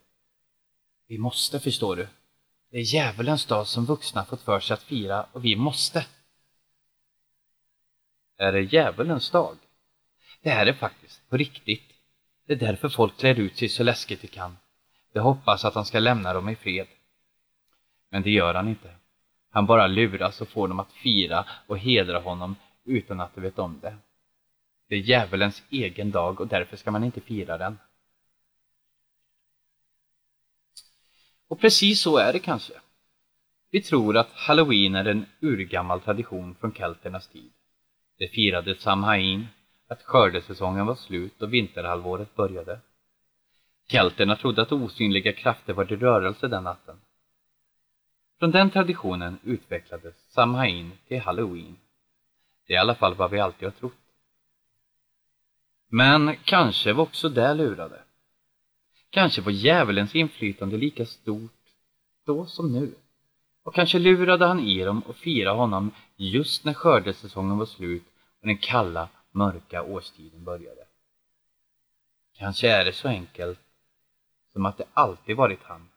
Vi 1.09 1.19
måste, 1.19 1.61
förstår 1.61 1.97
du. 1.97 2.09
Det 2.71 2.77
är 2.77 2.95
djävulens 2.95 3.47
dag 3.47 3.67
som 3.67 3.85
vuxna 3.85 4.25
fått 4.25 4.43
för 4.43 4.61
sig 4.61 4.75
att 4.75 4.83
fira 4.83 5.27
och 5.33 5.45
vi 5.45 5.57
måste. 5.57 6.07
Är 8.39 8.53
det 8.53 8.61
djävulens 8.61 9.31
dag? 9.31 9.57
Det 10.43 10.51
här 10.51 10.67
är 10.67 10.73
faktiskt 10.73 11.29
på 11.29 11.37
riktigt. 11.37 11.93
Det 12.47 12.53
är 12.53 12.57
därför 12.57 12.89
folk 12.89 13.17
klär 13.17 13.41
ut 13.41 13.57
sig 13.59 13.69
så 13.69 13.83
läskigt 13.83 14.23
de 14.23 14.29
kan. 14.29 14.57
De 15.13 15.21
hoppas 15.21 15.65
att 15.65 15.75
han 15.75 15.85
ska 15.85 15.99
lämna 15.99 16.33
dem 16.33 16.49
i 16.49 16.57
fred. 16.57 16.87
Men 18.11 18.23
det 18.23 18.31
gör 18.31 18.55
han 18.55 18.69
inte. 18.69 18.95
Han 19.51 19.67
bara 19.67 19.87
luras 19.87 20.41
och 20.41 20.49
får 20.49 20.69
dem 20.69 20.81
att 20.81 20.93
fira 20.93 21.45
och 21.67 21.79
hedra 21.79 22.19
honom 22.19 22.57
utan 22.85 23.21
att 23.21 23.35
de 23.35 23.41
vet 23.41 23.59
om 23.59 23.79
det. 23.83 23.97
Det 24.89 24.95
är 24.95 25.01
djävulens 25.01 25.63
egen 25.71 26.11
dag 26.11 26.41
och 26.41 26.47
därför 26.47 26.77
ska 26.77 26.91
man 26.91 27.05
inte 27.05 27.21
fira 27.21 27.59
den. 27.59 27.79
Och 31.49 31.61
precis 31.61 32.01
så 32.01 32.17
är 32.19 32.33
det 32.33 32.39
kanske. 32.39 32.73
Vi 33.71 33.83
tror 33.83 34.17
att 34.17 34.33
halloween 34.33 34.95
är 34.95 35.05
en 35.05 35.27
urgammal 35.41 36.01
tradition 36.01 36.55
från 36.61 36.73
kelternas 36.73 37.29
tid. 37.29 37.51
Det 38.19 38.29
firades 38.29 38.81
Samhain, 38.81 39.47
att 39.89 40.03
skördesäsongen 40.03 40.87
var 40.87 40.95
slut 40.95 41.43
och 41.43 41.55
vinterhalvåret 41.55 42.37
började. 42.37 42.81
Kelterna 43.89 44.37
trodde 44.37 44.63
att 44.63 44.73
osynliga 44.73 45.33
krafter 45.33 45.73
var 45.73 45.93
i 45.93 45.97
rörelse 45.97 46.49
den 46.49 46.65
natten. 46.65 46.96
Från 48.39 48.51
den 48.51 48.71
traditionen 48.71 49.39
utvecklades 49.45 50.15
Samhain 50.29 50.93
till 51.09 51.21
Halloween. 51.21 51.77
Det 52.67 52.73
är 52.73 52.77
i 52.77 52.81
alla 52.81 52.95
fall 52.95 53.15
vad 53.15 53.31
vi 53.31 53.41
alltid 53.41 53.69
har 53.69 53.73
trott. 53.73 53.93
Men 55.89 56.37
kanske 56.45 56.93
var 56.93 57.03
också 57.03 57.29
det 57.29 57.55
lurade. 57.55 58.03
Kanske 59.11 59.41
var 59.41 59.53
djävulens 59.53 60.15
inflytande 60.15 60.77
lika 60.77 61.07
stort 61.07 61.53
då 62.25 62.47
som 62.47 62.73
nu. 62.73 62.95
Och 63.63 63.75
kanske 63.75 63.99
lurade 63.99 64.47
han 64.47 64.61
i 64.61 64.85
dem 64.85 65.01
och 65.01 65.17
firade 65.17 65.57
honom 65.57 65.91
just 66.17 66.65
när 66.65 66.75
skördesäsongen 66.75 67.59
var 67.59 67.67
slut 67.67 68.05
och 68.41 68.47
den 68.47 68.59
kalla, 68.59 69.09
mörka 69.31 69.83
årstiden 69.83 70.45
började. 70.45 70.87
Kanske 72.35 72.71
är 72.71 72.85
det 72.85 72.93
så 72.93 73.09
enkelt 73.09 73.61
som 74.53 74.67
att 74.67 74.79
det 74.79 74.85
alltid 74.95 75.37
varit 75.37 75.63
han. 75.63 75.89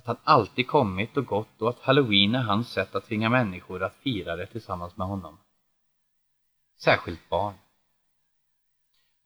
Att 0.00 0.06
han 0.06 0.16
alltid 0.24 0.66
kommit 0.66 1.16
och 1.16 1.26
gått 1.26 1.62
och 1.62 1.68
att 1.68 1.80
halloween 1.80 2.34
är 2.34 2.42
hans 2.42 2.72
sätt 2.72 2.94
att 2.94 3.06
tvinga 3.06 3.28
människor 3.28 3.82
att 3.82 3.96
fira 3.96 4.36
det 4.36 4.46
tillsammans 4.46 4.96
med 4.96 5.06
honom. 5.06 5.38
Särskilt 6.78 7.28
barn. 7.28 7.54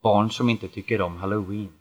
Barn 0.02 0.30
som 0.30 0.48
inte 0.48 0.68
tycker 0.68 1.00
om 1.00 1.16
halloween. 1.16 1.72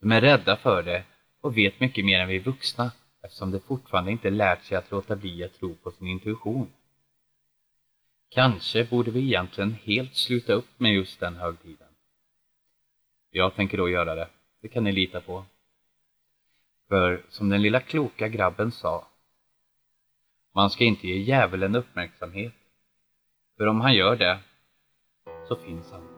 De 0.00 0.12
är 0.12 0.20
rädda 0.20 0.56
för 0.56 0.82
det 0.82 1.04
och 1.40 1.56
vet 1.56 1.80
mycket 1.80 2.04
mer 2.04 2.20
än 2.20 2.28
vi 2.28 2.38
vuxna 2.38 2.92
eftersom 3.22 3.50
de 3.50 3.60
fortfarande 3.60 4.12
inte 4.12 4.30
lärt 4.30 4.64
sig 4.64 4.76
att 4.76 4.90
låta 4.90 5.16
bli 5.16 5.44
att 5.44 5.54
tro 5.54 5.74
på 5.74 5.90
sin 5.90 6.08
intuition. 6.08 6.72
Kanske 8.28 8.84
borde 8.84 9.10
vi 9.10 9.20
egentligen 9.20 9.76
helt 9.82 10.16
sluta 10.16 10.52
upp 10.52 10.80
med 10.80 10.94
just 10.94 11.20
den 11.20 11.36
högtiden. 11.36 11.88
Jag 13.30 13.54
tänker 13.54 13.78
då 13.78 13.88
göra 13.88 14.14
det, 14.14 14.28
det 14.60 14.68
kan 14.68 14.84
ni 14.84 14.92
lita 14.92 15.20
på. 15.20 15.44
För 16.88 17.22
som 17.28 17.48
den 17.48 17.62
lilla 17.62 17.80
kloka 17.80 18.28
grabben 18.28 18.72
sa, 18.72 19.08
man 20.54 20.70
ska 20.70 20.84
inte 20.84 21.06
ge 21.06 21.18
djävulen 21.18 21.76
uppmärksamhet, 21.76 22.54
för 23.56 23.66
om 23.66 23.80
han 23.80 23.94
gör 23.94 24.16
det 24.16 24.38
så 25.48 25.56
finns 25.56 25.90
han. 25.92 26.13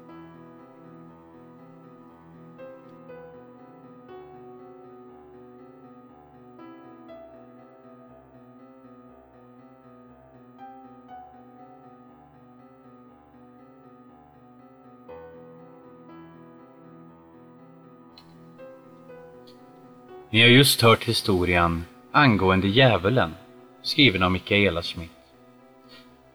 Ni 20.31 20.43
har 20.43 20.49
just 20.49 20.83
hört 20.83 21.05
historien 21.05 21.85
angående 22.13 22.69
djävulen, 22.69 23.35
skriven 23.83 24.23
av 24.23 24.31
Mikaela 24.31 24.83
Schmidt. 24.83 25.11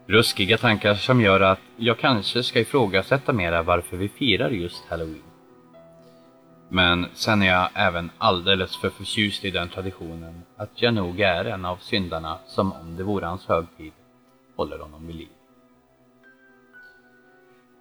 Ruskiga 0.07 0.57
tankar 0.57 0.95
som 0.95 1.21
gör 1.21 1.39
att 1.39 1.59
jag 1.77 1.99
kanske 1.99 2.43
ska 2.43 2.59
ifrågasätta 2.59 3.33
mera 3.33 3.63
varför 3.63 3.97
vi 3.97 4.09
firar 4.09 4.49
just 4.49 4.83
Halloween. 4.89 5.23
Men 6.69 7.05
sen 7.13 7.41
är 7.41 7.47
jag 7.47 7.69
även 7.73 8.09
alldeles 8.17 8.77
för 8.77 8.89
förtjust 8.89 9.45
i 9.45 9.51
den 9.51 9.69
traditionen 9.69 10.41
att 10.57 10.81
jag 10.81 10.93
nog 10.93 11.19
är 11.19 11.45
en 11.45 11.65
av 11.65 11.77
syndarna 11.77 12.37
som 12.47 12.73
om 12.73 12.95
det 12.97 13.03
vore 13.03 13.25
hans 13.25 13.45
högtid 13.47 13.91
håller 14.55 14.79
honom 14.79 15.07
vid 15.07 15.15
liv. 15.15 15.29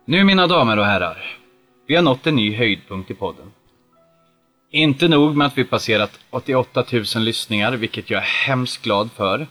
Nu 0.05 0.25
mina 0.25 0.47
damer 0.47 0.79
och 0.79 0.85
herrar, 0.85 1.39
vi 1.87 1.97
har 1.97 2.03
nått 2.03 2.27
en 2.27 2.37
ny 2.37 2.57
höjdpunkt 2.57 3.11
i 3.11 3.15
podden. 3.15 3.53
Inte 4.73 5.09
nog 5.09 5.37
med 5.37 5.47
att 5.47 5.59
vi 5.59 5.65
passerat 5.65 6.21
88 6.31 6.85
000 6.93 7.05
lyssningar, 7.15 7.73
vilket 7.73 8.11
jag 8.11 8.19
är 8.19 8.27
hemskt 8.47 8.83
glad 8.83 9.11
för, 9.11 9.47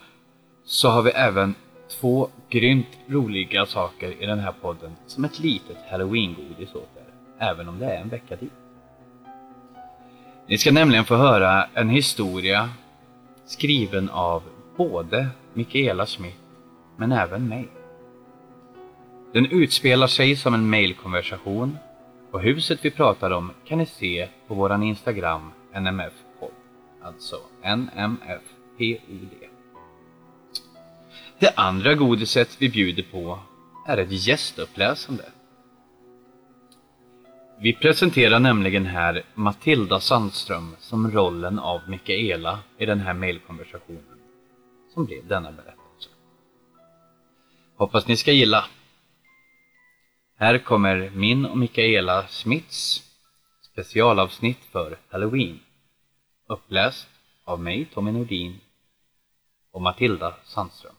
så 0.66 0.90
har 0.90 1.02
vi 1.02 1.12
även 1.12 1.56
två 2.00 2.30
grymt 2.50 2.88
roliga 3.08 3.66
saker 3.66 4.24
i 4.24 4.26
den 4.26 4.40
här 4.40 4.54
podden 4.62 4.96
som 5.08 5.26
ett 5.26 5.40
litet 5.40 5.78
halloween-godis 5.92 6.76
åt 6.76 6.90
er, 6.98 7.46
även 7.46 7.70
om 7.70 7.80
det 7.80 7.86
är 7.86 8.02
en 8.02 8.10
vecka 8.10 8.36
dit. 8.36 8.52
Ni 10.48 10.58
ska 10.58 10.72
nämligen 10.72 11.06
få 11.06 11.16
höra 11.16 11.68
en 11.74 11.90
historia 11.90 12.70
skriven 13.46 14.10
av 14.10 14.44
både 14.78 15.28
Mikaela 15.54 16.06
Schmidt, 16.06 16.40
men 16.98 17.12
även 17.12 17.48
mig. 17.48 17.68
Den 19.34 19.46
utspelar 19.46 20.08
sig 20.08 20.36
som 20.36 20.54
en 20.54 20.70
mailkonversation 20.70 21.78
och 22.32 22.42
huset 22.42 22.86
vi 22.86 22.92
pratar 22.92 23.32
om 23.32 23.52
kan 23.66 23.78
ni 23.78 23.86
se 23.86 24.30
på 24.48 24.54
våran 24.54 24.84
Instagram 24.84 25.52
nmfpod. 25.74 26.52
Alltså 27.02 27.36
NMFPOD. 27.78 29.30
Det 31.40 31.54
andra 31.56 31.96
godiset 31.96 32.62
vi 32.62 32.70
bjuder 32.70 33.04
på 33.04 33.40
är 33.88 33.98
ett 33.98 34.28
gästuppläsande. 34.28 35.26
Vi 37.62 37.74
presenterar 37.74 38.40
nämligen 38.40 38.86
här 38.86 39.24
Matilda 39.34 40.00
Sandström 40.00 40.76
som 40.80 41.12
rollen 41.12 41.60
av 41.60 41.82
Mikaela 41.88 42.60
i 42.78 42.86
den 42.86 43.00
här 43.00 43.14
mailkonversationen 43.14 44.20
som 44.94 45.06
blev 45.06 45.28
denna 45.28 45.52
berättelse. 45.52 46.10
Hoppas 47.76 48.08
ni 48.08 48.18
ska 48.18 48.32
gilla. 48.32 48.66
Här 50.42 50.58
kommer 50.58 51.10
min 51.16 51.46
och 51.46 51.58
Mikaela 51.58 52.28
Smiths 52.28 53.04
specialavsnitt 53.62 54.66
för 54.72 54.98
Halloween. 55.10 55.60
Uppläst 56.48 57.08
av 57.44 57.60
mig, 57.60 57.86
Tommy 57.86 58.12
Nordin 58.12 58.60
och 59.72 59.82
Matilda 59.82 60.36
Sandström. 60.46 60.96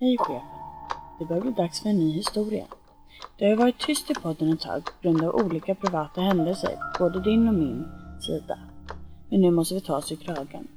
Hej 0.00 0.16
chefen. 0.18 0.48
Det 1.18 1.24
börjar 1.24 1.42
bli 1.42 1.50
dags 1.50 1.80
för 1.80 1.88
en 1.88 1.96
ny 1.96 2.12
historia. 2.12 2.64
Det 3.38 3.44
har 3.44 3.50
ju 3.50 3.56
varit 3.56 3.78
tyst 3.78 4.10
i 4.10 4.14
podden 4.14 4.52
ett 4.52 4.60
tag 4.60 4.84
på 4.84 4.92
grund 5.02 5.24
av 5.24 5.34
olika 5.34 5.74
privata 5.74 6.20
händelser, 6.20 6.70
både 6.98 7.20
din 7.20 7.48
och 7.48 7.54
min 7.54 7.84
sida. 8.20 8.58
Men 9.28 9.40
nu 9.40 9.50
måste 9.50 9.74
vi 9.74 9.80
ta 9.80 9.96
oss 9.96 10.12
i 10.12 10.16
kragen. 10.16 10.68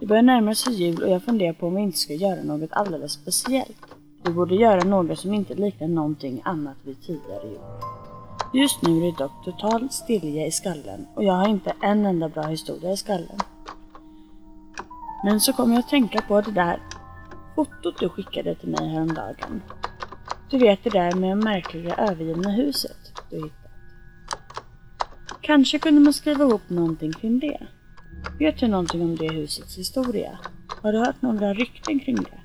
Det 0.00 0.06
börjar 0.06 0.22
närma 0.22 0.54
sig 0.54 0.74
jul 0.74 1.02
och 1.02 1.10
jag 1.10 1.22
funderar 1.22 1.52
på 1.52 1.66
om 1.66 1.74
vi 1.74 1.82
inte 1.82 1.98
ska 1.98 2.14
göra 2.14 2.42
något 2.42 2.72
alldeles 2.72 3.12
speciellt. 3.12 3.86
Vi 4.22 4.32
borde 4.32 4.54
göra 4.54 4.84
något 4.84 5.18
som 5.18 5.34
inte 5.34 5.54
liknar 5.54 5.88
någonting 5.88 6.42
annat 6.44 6.76
vi 6.82 6.94
tidigare 6.94 7.48
gjort. 7.48 7.84
Just 8.52 8.82
nu 8.82 8.98
är 8.98 9.12
det 9.12 9.18
dock 9.18 9.44
total 9.44 9.90
stilja 9.90 10.46
i 10.46 10.50
skallen 10.50 11.06
och 11.14 11.24
jag 11.24 11.34
har 11.34 11.48
inte 11.48 11.74
en 11.82 12.06
enda 12.06 12.28
bra 12.28 12.42
historia 12.42 12.92
i 12.92 12.96
skallen. 12.96 13.38
Men 15.24 15.40
så 15.40 15.52
kommer 15.52 15.74
jag 15.74 15.80
att 15.80 15.88
tänka 15.88 16.20
på 16.28 16.40
det 16.40 16.50
där 16.50 16.80
fotot 17.54 17.98
du 17.98 18.08
skickade 18.08 18.54
till 18.54 18.68
mig 18.68 18.88
häromdagen. 18.88 19.62
Du 20.50 20.58
vet 20.58 20.84
det 20.84 20.90
där 20.90 21.12
med 21.12 21.30
det 21.30 21.44
märkliga 21.44 21.94
övergivna 21.94 22.50
huset 22.50 23.12
du 23.30 23.36
hittat. 23.36 23.70
Kanske 25.40 25.78
kunde 25.78 26.00
man 26.00 26.12
skriva 26.12 26.44
ihop 26.44 26.68
någonting 26.68 27.12
kring 27.12 27.38
det. 27.38 27.66
Vet 28.38 28.58
du 28.58 28.68
någonting 28.68 29.02
om 29.02 29.16
det 29.16 29.32
husets 29.32 29.78
historia? 29.78 30.38
Har 30.82 30.92
du 30.92 30.98
hört 30.98 31.22
några 31.22 31.54
rykten 31.54 32.00
kring 32.00 32.16
det? 32.16 32.40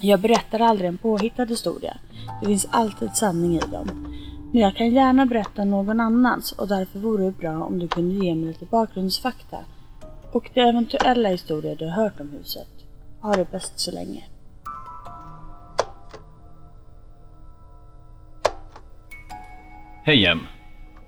Jag 0.00 0.20
berättar 0.20 0.60
aldrig 0.60 0.88
en 0.88 0.98
påhittad 0.98 1.44
historia. 1.44 1.98
Det 2.40 2.46
finns 2.46 2.66
alltid 2.70 3.10
sanning 3.16 3.56
i 3.56 3.60
dem. 3.60 4.14
Men 4.52 4.62
jag 4.62 4.76
kan 4.76 4.90
gärna 4.90 5.26
berätta 5.26 5.64
någon 5.64 6.00
annans 6.00 6.52
och 6.52 6.68
därför 6.68 6.98
vore 6.98 7.24
det 7.24 7.38
bra 7.38 7.64
om 7.64 7.78
du 7.78 7.88
kunde 7.88 8.24
ge 8.24 8.34
mig 8.34 8.46
lite 8.46 8.64
bakgrundsfakta 8.64 9.58
och 10.32 10.50
de 10.54 10.60
eventuella 10.60 11.28
historier 11.28 11.76
du 11.76 11.84
har 11.84 11.92
hört 11.92 12.20
om 12.20 12.30
huset. 12.30 12.75
Ha 13.20 13.32
det 13.32 13.50
bäst 13.50 13.80
så 13.80 13.90
länge. 13.90 14.24
Hej 20.04 20.22
Jem. 20.22 20.40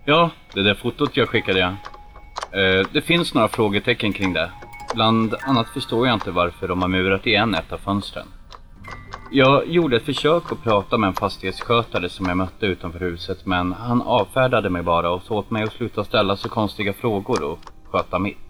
Ja, 0.05 0.31
det 0.55 0.63
där 0.63 0.75
fotot 0.75 1.17
jag 1.17 1.29
skickade 1.29 1.59
ja. 1.59 1.69
Eh, 2.59 2.87
det 2.93 3.03
finns 3.03 3.35
några 3.35 3.49
frågetecken 3.49 4.13
kring 4.13 4.33
det. 4.33 4.51
Bland 4.95 5.35
annat 5.41 5.69
förstår 5.69 6.07
jag 6.07 6.15
inte 6.15 6.31
varför 6.31 6.69
de 6.69 6.83
har 6.83 6.89
murat 6.89 7.27
igen 7.27 7.55
ett 7.55 7.73
av 7.73 7.79
fönstren. 7.79 8.27
Jag 9.33 9.69
gjorde 9.69 9.97
ett 9.97 10.05
försök 10.05 10.53
att 10.53 10.63
prata 10.63 10.99
med 10.99 11.09
en 11.09 11.15
fastighetsskötare 11.15 12.09
som 12.09 12.27
jag 12.27 12.37
mötte 12.37 12.67
utanför 12.67 13.01
huset 13.01 13.47
men 13.47 13.73
han 13.73 14.03
avfärdade 14.03 14.71
mig 14.71 14.83
bara 14.83 15.11
och 15.11 15.23
så 15.23 15.37
åt 15.37 15.51
mig 15.51 15.63
att 15.63 15.73
sluta 15.73 16.05
ställa 16.05 16.37
så 16.37 16.49
konstiga 16.49 16.93
frågor 16.93 17.43
och 17.43 17.59
sköta 17.91 18.19
mitt. 18.19 18.48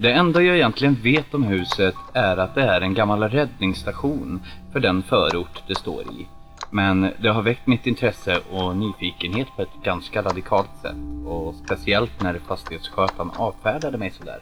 Det 0.00 0.12
enda 0.12 0.42
jag 0.42 0.56
egentligen 0.56 0.94
vet 1.02 1.34
om 1.34 1.42
huset 1.42 1.94
är 2.12 2.36
att 2.36 2.54
det 2.54 2.62
är 2.62 2.80
en 2.80 2.94
gammal 2.94 3.22
räddningsstation 3.22 4.40
för 4.72 4.80
den 4.80 5.02
förort 5.02 5.62
det 5.68 5.74
står 5.74 6.02
i. 6.02 6.26
Men 6.70 7.12
det 7.18 7.28
har 7.28 7.42
väckt 7.42 7.66
mitt 7.66 7.86
intresse 7.86 8.40
och 8.50 8.76
nyfikenhet 8.76 9.48
på 9.56 9.62
ett 9.62 9.84
ganska 9.84 10.22
radikalt 10.22 10.70
sätt 10.82 10.96
och 11.26 11.54
speciellt 11.64 12.22
när 12.22 12.38
fastighetsskötaren 12.48 13.30
avfärdade 13.36 13.98
mig 13.98 14.10
sådär. 14.10 14.38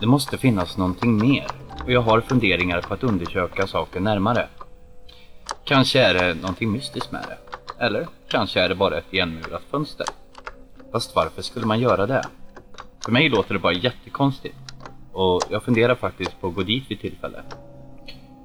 Det 0.00 0.06
måste 0.06 0.38
finnas 0.38 0.76
någonting 0.76 1.16
mer 1.18 1.46
och 1.84 1.92
jag 1.92 2.02
har 2.02 2.20
funderingar 2.20 2.80
på 2.80 2.94
att 2.94 3.04
undersöka 3.04 3.66
saken 3.66 4.04
närmare. 4.04 4.48
Kanske 5.64 6.00
är 6.00 6.14
det 6.14 6.34
någonting 6.34 6.72
mystiskt 6.72 7.12
med 7.12 7.24
det. 7.28 7.38
Eller 7.84 8.06
kanske 8.28 8.60
är 8.60 8.68
det 8.68 8.74
bara 8.74 8.98
ett 8.98 9.14
igenmurat 9.14 9.62
fönster. 9.70 10.06
Fast 10.92 11.16
varför 11.16 11.42
skulle 11.42 11.66
man 11.66 11.80
göra 11.80 12.06
det? 12.06 12.22
För 13.06 13.12
mig 13.12 13.28
låter 13.28 13.54
det 13.54 13.60
bara 13.60 13.72
jättekonstigt. 13.72 14.56
Och 15.12 15.42
jag 15.50 15.62
funderar 15.62 15.94
faktiskt 15.94 16.40
på 16.40 16.48
att 16.48 16.54
gå 16.54 16.62
dit 16.62 16.84
vid 16.88 17.00
tillfälle. 17.00 17.42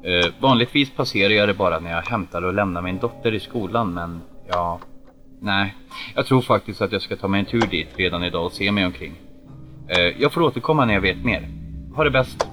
Eh, 0.03 0.33
vanligtvis 0.39 0.89
passerar 0.95 1.33
jag 1.33 1.49
det 1.49 1.53
bara 1.53 1.79
när 1.79 1.91
jag 1.91 2.01
hämtar 2.01 2.41
och 2.41 2.53
lämnar 2.53 2.81
min 2.81 2.97
dotter 2.97 3.33
i 3.33 3.39
skolan 3.39 3.93
men 3.93 4.21
ja... 4.47 4.79
Nej, 5.39 5.75
jag 6.15 6.25
tror 6.25 6.41
faktiskt 6.41 6.81
att 6.81 6.91
jag 6.91 7.01
ska 7.01 7.15
ta 7.15 7.27
mig 7.27 7.39
en 7.39 7.45
tur 7.45 7.61
dit 7.61 7.87
redan 7.95 8.23
idag 8.23 8.45
och 8.45 8.51
se 8.51 8.71
mig 8.71 8.85
omkring. 8.85 9.13
Eh, 9.87 10.21
jag 10.21 10.33
får 10.33 10.41
återkomma 10.41 10.85
när 10.85 10.93
jag 10.93 11.01
vet 11.01 11.25
mer. 11.25 11.49
Ha 11.95 12.03
det 12.03 12.11
bäst! 12.11 12.47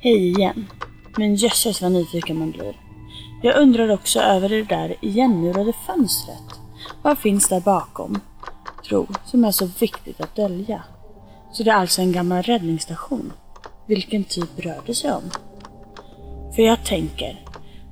Hej 0.00 0.28
igen. 0.28 0.66
Men 1.16 1.34
jösses 1.34 1.82
vad 1.82 1.92
nyfiken 1.92 2.38
man 2.38 2.50
blir. 2.50 2.83
Jag 3.44 3.56
undrar 3.56 3.88
också 3.90 4.20
över 4.20 4.48
det 4.48 4.62
där 4.62 4.96
igenmurade 5.00 5.72
fönstret. 5.72 6.60
Vad 7.02 7.18
finns 7.18 7.48
där 7.48 7.60
bakom? 7.60 8.20
Tro, 8.88 9.06
som 9.24 9.44
är 9.44 9.50
så 9.50 9.66
viktigt 9.80 10.20
att 10.20 10.36
dölja. 10.36 10.82
Så 11.52 11.62
det 11.62 11.70
är 11.70 11.74
alltså 11.74 12.02
en 12.02 12.12
gammal 12.12 12.42
räddningsstation. 12.42 13.32
Vilken 13.86 14.24
typ 14.24 14.58
rör 14.58 14.80
det 14.86 14.94
sig 14.94 15.12
om? 15.12 15.22
För 16.54 16.62
jag 16.62 16.84
tänker 16.84 17.44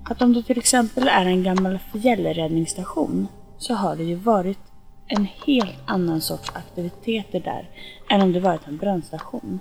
att 0.05 0.23
om 0.23 0.33
det 0.33 0.43
till 0.43 0.59
exempel 0.59 1.09
är 1.09 1.27
en 1.27 1.43
gammal 1.43 1.79
fjällräddningsstation 1.93 3.29
så 3.59 3.75
har 3.75 3.97
det 3.97 4.05
ju 4.05 4.15
varit 4.15 4.59
en 5.07 5.27
helt 5.47 5.79
annan 5.87 6.21
sorts 6.21 6.53
aktiviteter 6.55 7.41
där 7.41 7.71
än 8.11 8.23
om 8.23 8.33
det 8.33 8.41
varit 8.41 8.69
en 8.69 8.77
brandstation. 8.77 9.61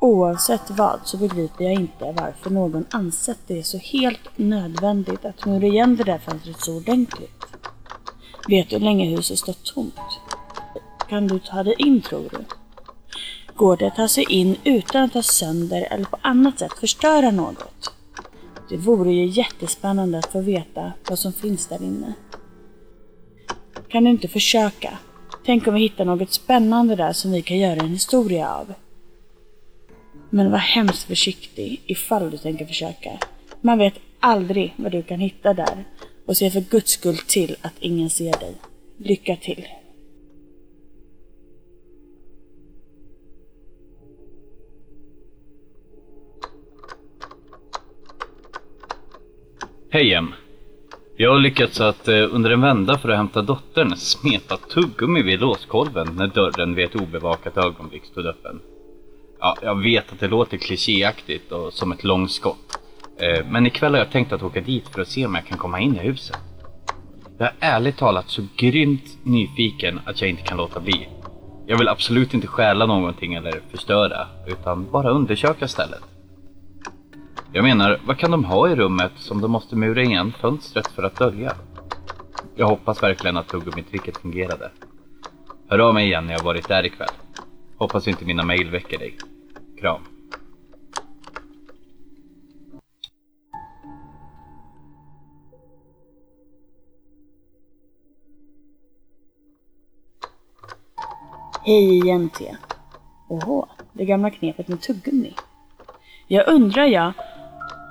Oavsett 0.00 0.70
vad 0.70 1.00
så 1.04 1.16
begriper 1.16 1.64
jag 1.64 1.72
inte 1.72 2.12
varför 2.16 2.50
någon 2.50 2.84
ansett 2.90 3.38
det 3.46 3.62
så 3.62 3.78
helt 3.78 4.38
nödvändigt 4.38 5.24
att 5.24 5.46
mura 5.46 5.66
igen 5.66 5.96
det 5.96 6.04
där 6.04 6.18
fönstret 6.18 6.60
så 6.60 6.76
ordentligt. 6.76 7.44
Vet 8.48 8.70
du 8.70 8.76
hur 8.76 8.84
länge 8.84 9.16
huset 9.16 9.38
stått 9.38 9.64
tomt? 9.64 10.00
Kan 11.08 11.26
du 11.28 11.38
ta 11.38 11.62
dig 11.62 11.74
in 11.78 12.02
tror 12.02 12.28
du? 12.30 12.44
Går 13.54 13.76
det 13.76 13.86
att 13.86 13.96
ta 13.96 14.08
sig 14.08 14.24
in 14.28 14.56
utan 14.64 15.02
att 15.04 15.12
ta 15.12 15.22
sönder 15.22 15.88
eller 15.90 16.04
på 16.04 16.18
annat 16.22 16.58
sätt 16.58 16.72
förstöra 16.72 17.30
något? 17.30 17.92
Det 18.68 18.76
vore 18.76 19.12
ju 19.12 19.26
jättespännande 19.26 20.18
att 20.18 20.32
få 20.32 20.40
veta 20.40 20.92
vad 21.08 21.18
som 21.18 21.32
finns 21.32 21.66
där 21.66 21.82
inne. 21.82 22.12
Kan 23.88 24.04
du 24.04 24.10
inte 24.10 24.28
försöka? 24.28 24.98
Tänk 25.44 25.66
om 25.66 25.74
vi 25.74 25.80
hittar 25.80 26.04
något 26.04 26.32
spännande 26.32 26.96
där 26.96 27.12
som 27.12 27.32
vi 27.32 27.42
kan 27.42 27.58
göra 27.58 27.80
en 27.80 27.88
historia 27.88 28.54
av. 28.54 28.74
Men 30.30 30.50
var 30.50 30.58
hemskt 30.58 31.04
försiktig 31.04 31.82
ifall 31.86 32.30
du 32.30 32.38
tänker 32.38 32.66
försöka. 32.66 33.10
Man 33.60 33.78
vet 33.78 33.94
aldrig 34.20 34.74
vad 34.76 34.92
du 34.92 35.02
kan 35.02 35.20
hitta 35.20 35.54
där. 35.54 35.84
Och 36.26 36.36
se 36.36 36.50
för 36.50 36.60
guds 36.60 36.90
skull 36.90 37.18
till 37.18 37.56
att 37.62 37.74
ingen 37.80 38.10
ser 38.10 38.32
dig. 38.32 38.54
Lycka 38.96 39.36
till! 39.36 39.66
Hej 49.90 50.14
Em. 50.14 50.34
Jag 51.16 51.30
har 51.30 51.38
lyckats 51.38 51.80
att 51.80 52.08
eh, 52.08 52.34
under 52.34 52.50
en 52.50 52.60
vända 52.60 52.98
för 52.98 53.08
att 53.08 53.16
hämta 53.16 53.42
dottern 53.42 53.96
smeta 53.96 54.56
tuggummi 54.56 55.22
vid 55.22 55.40
låskolven 55.40 56.08
när 56.16 56.26
dörren 56.26 56.74
vid 56.74 56.84
ett 56.84 56.94
obevakat 56.94 57.56
ögonblick 57.56 58.04
stod 58.04 58.26
öppen. 58.26 58.60
Ja, 59.40 59.56
jag 59.62 59.82
vet 59.82 60.12
att 60.12 60.20
det 60.20 60.28
låter 60.28 60.56
klichéaktigt 60.56 61.52
och 61.52 61.72
som 61.72 61.92
ett 61.92 62.04
långskott. 62.04 62.78
Eh, 63.18 63.46
men 63.50 63.66
ikväll 63.66 63.92
har 63.92 63.98
jag 63.98 64.10
tänkt 64.10 64.32
att 64.32 64.42
åka 64.42 64.60
dit 64.60 64.88
för 64.88 65.00
att 65.00 65.08
se 65.08 65.26
om 65.26 65.34
jag 65.34 65.46
kan 65.46 65.58
komma 65.58 65.80
in 65.80 65.96
i 65.96 65.98
huset. 65.98 66.36
Jag 67.38 67.48
är 67.48 67.54
ärligt 67.76 67.96
talat 67.96 68.28
så 68.28 68.42
grymt 68.56 69.18
nyfiken 69.22 70.00
att 70.04 70.20
jag 70.20 70.30
inte 70.30 70.42
kan 70.42 70.56
låta 70.56 70.80
bli. 70.80 71.08
Jag 71.66 71.78
vill 71.78 71.88
absolut 71.88 72.34
inte 72.34 72.46
stjäla 72.46 72.86
någonting 72.86 73.34
eller 73.34 73.60
förstöra, 73.70 74.26
utan 74.46 74.90
bara 74.90 75.10
undersöka 75.10 75.68
stället. 75.68 76.02
Jag 77.52 77.64
menar, 77.64 78.00
vad 78.06 78.18
kan 78.18 78.30
de 78.30 78.44
ha 78.44 78.68
i 78.68 78.74
rummet 78.74 79.12
som 79.16 79.40
de 79.40 79.50
måste 79.50 79.76
mura 79.76 80.02
igen 80.02 80.32
fönstret 80.40 80.86
för 80.86 81.02
att 81.02 81.16
dölja? 81.16 81.52
Jag 82.56 82.66
hoppas 82.66 83.02
verkligen 83.02 83.36
att 83.36 83.48
tuggummitricket 83.48 84.16
fungerade. 84.16 84.70
Hör 85.68 85.78
av 85.78 85.94
mig 85.94 86.06
igen 86.06 86.26
när 86.26 86.32
jag 86.32 86.42
varit 86.42 86.68
där 86.68 86.86
ikväll. 86.86 87.08
Hoppas 87.78 88.08
inte 88.08 88.24
mina 88.24 88.44
mail 88.44 88.70
väcker 88.70 88.98
dig. 88.98 89.16
Kram. 89.80 90.00
Hej 101.64 101.98
igen 101.98 102.28
T. 102.28 102.56
Åhå, 103.28 103.68
det 103.92 104.04
gamla 104.04 104.30
knepet 104.30 104.68
med 104.68 104.80
tuggummi. 104.80 105.34
Jag 106.26 106.48
undrar 106.48 106.84
jag 106.84 107.12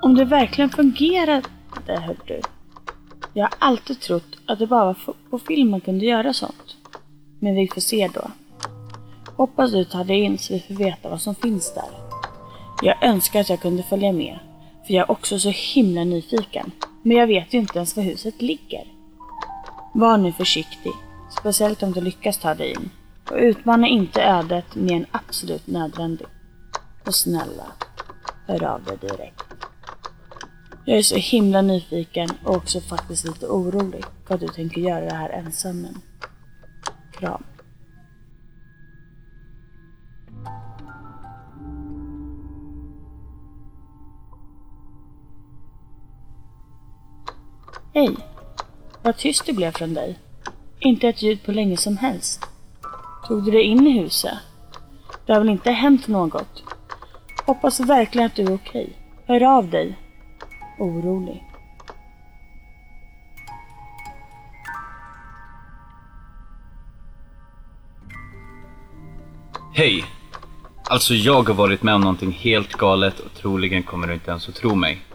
om 0.02 0.14
det 0.14 0.24
verkligen 0.24 0.70
fungerade, 0.70 1.48
hör 1.86 2.16
du. 2.26 2.40
Jag 3.34 3.44
har 3.44 3.54
alltid 3.58 4.00
trott 4.00 4.36
att 4.46 4.58
det 4.58 4.66
bara 4.66 4.84
var 4.84 4.96
på 5.30 5.38
film 5.38 5.70
man 5.70 5.80
kunde 5.80 6.06
göra 6.06 6.32
sånt. 6.32 6.76
Men 7.38 7.54
vi 7.54 7.68
får 7.68 7.80
se 7.80 8.10
då. 8.14 8.30
Hoppas 9.36 9.72
du 9.72 9.84
tar 9.84 10.04
dig 10.04 10.20
in 10.20 10.38
så 10.38 10.54
vi 10.54 10.60
får 10.60 10.74
veta 10.74 11.08
vad 11.08 11.20
som 11.20 11.34
finns 11.34 11.74
där. 11.74 11.90
Jag 12.82 13.04
önskar 13.04 13.40
att 13.40 13.50
jag 13.50 13.60
kunde 13.60 13.82
följa 13.82 14.12
med, 14.12 14.38
för 14.86 14.94
jag 14.94 15.02
är 15.02 15.10
också 15.10 15.38
så 15.38 15.50
himla 15.50 16.04
nyfiken. 16.04 16.72
Men 17.02 17.16
jag 17.16 17.26
vet 17.26 17.54
ju 17.54 17.58
inte 17.58 17.78
ens 17.78 17.96
var 17.96 18.02
huset 18.02 18.42
ligger. 18.42 18.84
Var 19.94 20.18
nu 20.18 20.32
försiktig, 20.32 20.92
speciellt 21.40 21.82
om 21.82 21.92
du 21.92 22.00
lyckas 22.00 22.38
ta 22.38 22.54
dig 22.54 22.70
in. 22.70 22.90
Och 23.30 23.36
utmana 23.36 23.86
inte 23.86 24.22
ödet 24.22 24.74
mer 24.74 24.96
än 24.96 25.06
absolut 25.10 25.66
nödvändigt. 25.66 26.28
Och 27.06 27.14
snälla, 27.14 27.66
hör 28.46 28.64
av 28.64 28.84
dig 28.84 28.96
direkt. 29.00 29.42
Jag 30.84 30.98
är 30.98 31.02
så 31.02 31.16
himla 31.16 31.62
nyfiken 31.62 32.28
och 32.44 32.56
också 32.56 32.80
faktiskt 32.80 33.24
lite 33.24 33.46
orolig 33.46 34.04
för 34.26 34.34
att 34.34 34.40
du 34.40 34.48
tänker 34.48 34.80
göra 34.80 35.04
det 35.04 35.14
här 35.14 35.30
ensam. 35.30 35.86
Kram. 37.12 37.42
Hej! 47.96 48.16
Vad 49.02 49.16
tyst 49.16 49.46
det 49.46 49.52
blev 49.52 49.72
från 49.72 49.94
dig. 49.94 50.18
Inte 50.80 51.08
ett 51.08 51.22
ljud 51.22 51.42
på 51.44 51.52
länge 51.52 51.76
som 51.76 51.96
helst. 51.96 52.40
Tog 53.28 53.44
du 53.44 53.50
dig 53.50 53.62
in 53.62 53.86
i 53.86 54.02
huset? 54.02 54.34
Det 55.26 55.32
har 55.32 55.40
väl 55.40 55.48
inte 55.48 55.70
hänt 55.70 56.08
något? 56.08 56.62
Hoppas 57.46 57.80
verkligen 57.80 58.26
att 58.26 58.34
du 58.34 58.42
är 58.42 58.54
okej. 58.54 58.92
Hör 59.26 59.42
av 59.42 59.70
dig. 59.70 59.98
Orolig. 60.78 61.44
Hej! 69.74 70.04
Alltså 70.84 71.14
jag 71.14 71.48
har 71.48 71.54
varit 71.54 71.82
med 71.82 71.94
om 71.94 72.00
någonting 72.00 72.32
helt 72.32 72.72
galet 72.72 73.20
och 73.20 73.34
troligen 73.34 73.82
kommer 73.82 74.06
du 74.06 74.14
inte 74.14 74.30
ens 74.30 74.48
att 74.48 74.54
tro 74.54 74.74
mig. 74.74 75.05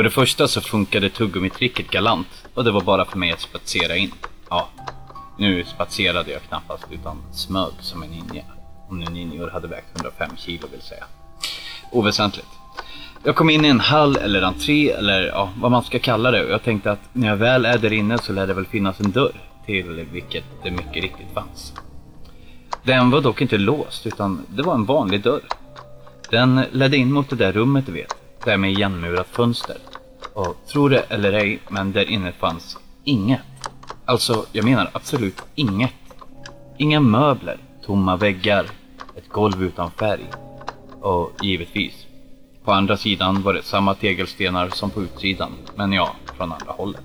För 0.00 0.04
det 0.04 0.10
första 0.10 0.48
så 0.48 0.60
funkade 0.60 1.10
tuggummitricket 1.10 1.90
galant 1.90 2.46
och 2.54 2.64
det 2.64 2.70
var 2.70 2.80
bara 2.80 3.04
för 3.04 3.18
mig 3.18 3.32
att 3.32 3.40
spatsera 3.40 3.96
in. 3.96 4.12
Ja, 4.50 4.68
nu 5.38 5.64
spatserade 5.64 6.30
jag 6.30 6.42
knappast 6.42 6.84
utan 6.90 7.22
smög 7.32 7.72
som 7.80 8.02
en 8.02 8.10
ninja. 8.10 8.42
Om 8.88 8.98
nu 8.98 9.10
ninjor 9.10 9.50
hade 9.50 9.68
vägt 9.68 9.96
105 9.96 10.30
kilo 10.36 10.68
vill 10.72 10.80
säga. 10.80 11.04
Oväsentligt. 11.92 12.48
Jag 13.24 13.36
kom 13.36 13.50
in 13.50 13.64
i 13.64 13.68
en 13.68 13.80
hall 13.80 14.16
eller 14.16 14.42
entré 14.42 14.90
eller 14.90 15.22
ja, 15.22 15.50
vad 15.56 15.70
man 15.70 15.82
ska 15.82 15.98
kalla 15.98 16.30
det 16.30 16.44
och 16.44 16.50
jag 16.50 16.62
tänkte 16.62 16.92
att 16.92 17.00
när 17.12 17.28
jag 17.28 17.36
väl 17.36 17.64
är 17.64 17.78
där 17.78 17.92
inne 17.92 18.18
så 18.18 18.32
lär 18.32 18.46
det 18.46 18.54
väl 18.54 18.66
finnas 18.66 19.00
en 19.00 19.10
dörr 19.10 19.40
till 19.66 20.06
vilket 20.12 20.44
det 20.62 20.70
mycket 20.70 21.02
riktigt 21.02 21.34
fanns. 21.34 21.72
Den 22.82 23.10
var 23.10 23.20
dock 23.20 23.40
inte 23.40 23.58
låst 23.58 24.06
utan 24.06 24.46
det 24.48 24.62
var 24.62 24.74
en 24.74 24.84
vanlig 24.84 25.22
dörr. 25.22 25.42
Den 26.30 26.64
ledde 26.72 26.96
in 26.96 27.12
mot 27.12 27.30
det 27.30 27.36
där 27.36 27.52
rummet 27.52 27.86
du 27.86 27.92
vet, 27.92 28.14
där 28.44 28.56
med 28.56 28.70
igenmurat 28.70 29.26
fönster. 29.26 29.76
Och 30.40 30.56
tro 30.66 30.88
det 30.88 31.00
eller 31.08 31.32
ej, 31.32 31.58
men 31.68 31.92
där 31.92 32.10
inne 32.10 32.32
fanns 32.32 32.78
inget. 33.04 33.40
Alltså, 34.04 34.46
jag 34.52 34.64
menar 34.64 34.90
absolut 34.92 35.42
inget. 35.54 35.94
Inga 36.78 37.00
möbler, 37.00 37.58
tomma 37.86 38.16
väggar, 38.16 38.66
ett 39.16 39.28
golv 39.28 39.62
utan 39.62 39.90
färg. 39.90 40.30
Och 41.00 41.32
givetvis, 41.42 42.06
på 42.64 42.72
andra 42.72 42.96
sidan 42.96 43.42
var 43.42 43.54
det 43.54 43.62
samma 43.62 43.94
tegelstenar 43.94 44.68
som 44.68 44.90
på 44.90 45.02
utsidan, 45.02 45.52
men 45.76 45.92
ja, 45.92 46.14
från 46.36 46.52
andra 46.52 46.72
hållet. 46.72 47.02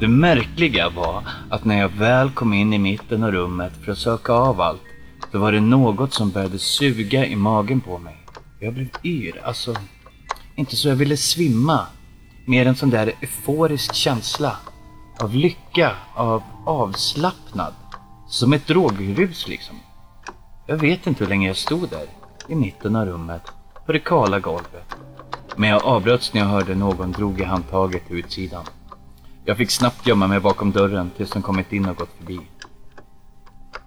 Det 0.00 0.08
märkliga 0.08 0.88
var 0.88 1.22
att 1.50 1.64
när 1.64 1.78
jag 1.78 1.88
väl 1.88 2.30
kom 2.30 2.52
in 2.52 2.72
i 2.72 2.78
mitten 2.78 3.22
av 3.22 3.32
rummet 3.32 3.72
för 3.84 3.92
att 3.92 3.98
söka 3.98 4.32
av 4.32 4.60
allt, 4.60 4.82
så 5.32 5.38
var 5.38 5.52
det 5.52 5.60
något 5.60 6.12
som 6.12 6.30
började 6.30 6.58
suga 6.58 7.26
i 7.26 7.36
magen 7.36 7.80
på 7.80 7.98
mig. 7.98 8.16
Jag 8.60 8.74
blev 8.74 8.88
yr, 9.04 9.40
alltså 9.44 9.74
inte 10.56 10.76
så 10.76 10.88
jag 10.88 10.96
ville 10.96 11.16
svimma, 11.16 11.86
mer 12.44 12.66
en 12.66 12.76
sån 12.76 12.90
där 12.90 13.12
euforisk 13.20 13.94
känsla 13.94 14.56
av 15.20 15.34
lycka, 15.34 15.92
av 16.14 16.42
avslappnad. 16.66 17.74
Som 18.28 18.52
ett 18.52 18.66
drogrus 18.66 19.48
liksom. 19.48 19.76
Jag 20.66 20.76
vet 20.76 21.06
inte 21.06 21.24
hur 21.24 21.28
länge 21.28 21.46
jag 21.46 21.56
stod 21.56 21.88
där, 21.88 22.06
i 22.48 22.54
mitten 22.54 22.96
av 22.96 23.06
rummet, 23.06 23.42
på 23.86 23.92
det 23.92 23.98
kala 23.98 24.40
golvet. 24.40 24.94
Men 25.56 25.70
jag 25.70 25.84
avbröts 25.84 26.34
när 26.34 26.40
jag 26.40 26.48
hörde 26.48 26.74
någon 26.74 27.12
drog 27.12 27.40
i 27.40 27.44
handtaget 27.44 28.06
till 28.06 28.18
utsidan. 28.18 28.64
Jag 29.44 29.56
fick 29.56 29.70
snabbt 29.70 30.06
gömma 30.06 30.26
mig 30.26 30.40
bakom 30.40 30.70
dörren 30.70 31.10
tills 31.16 31.30
de 31.30 31.42
kommit 31.42 31.72
in 31.72 31.88
och 31.88 31.96
gått 31.96 32.16
förbi. 32.18 32.40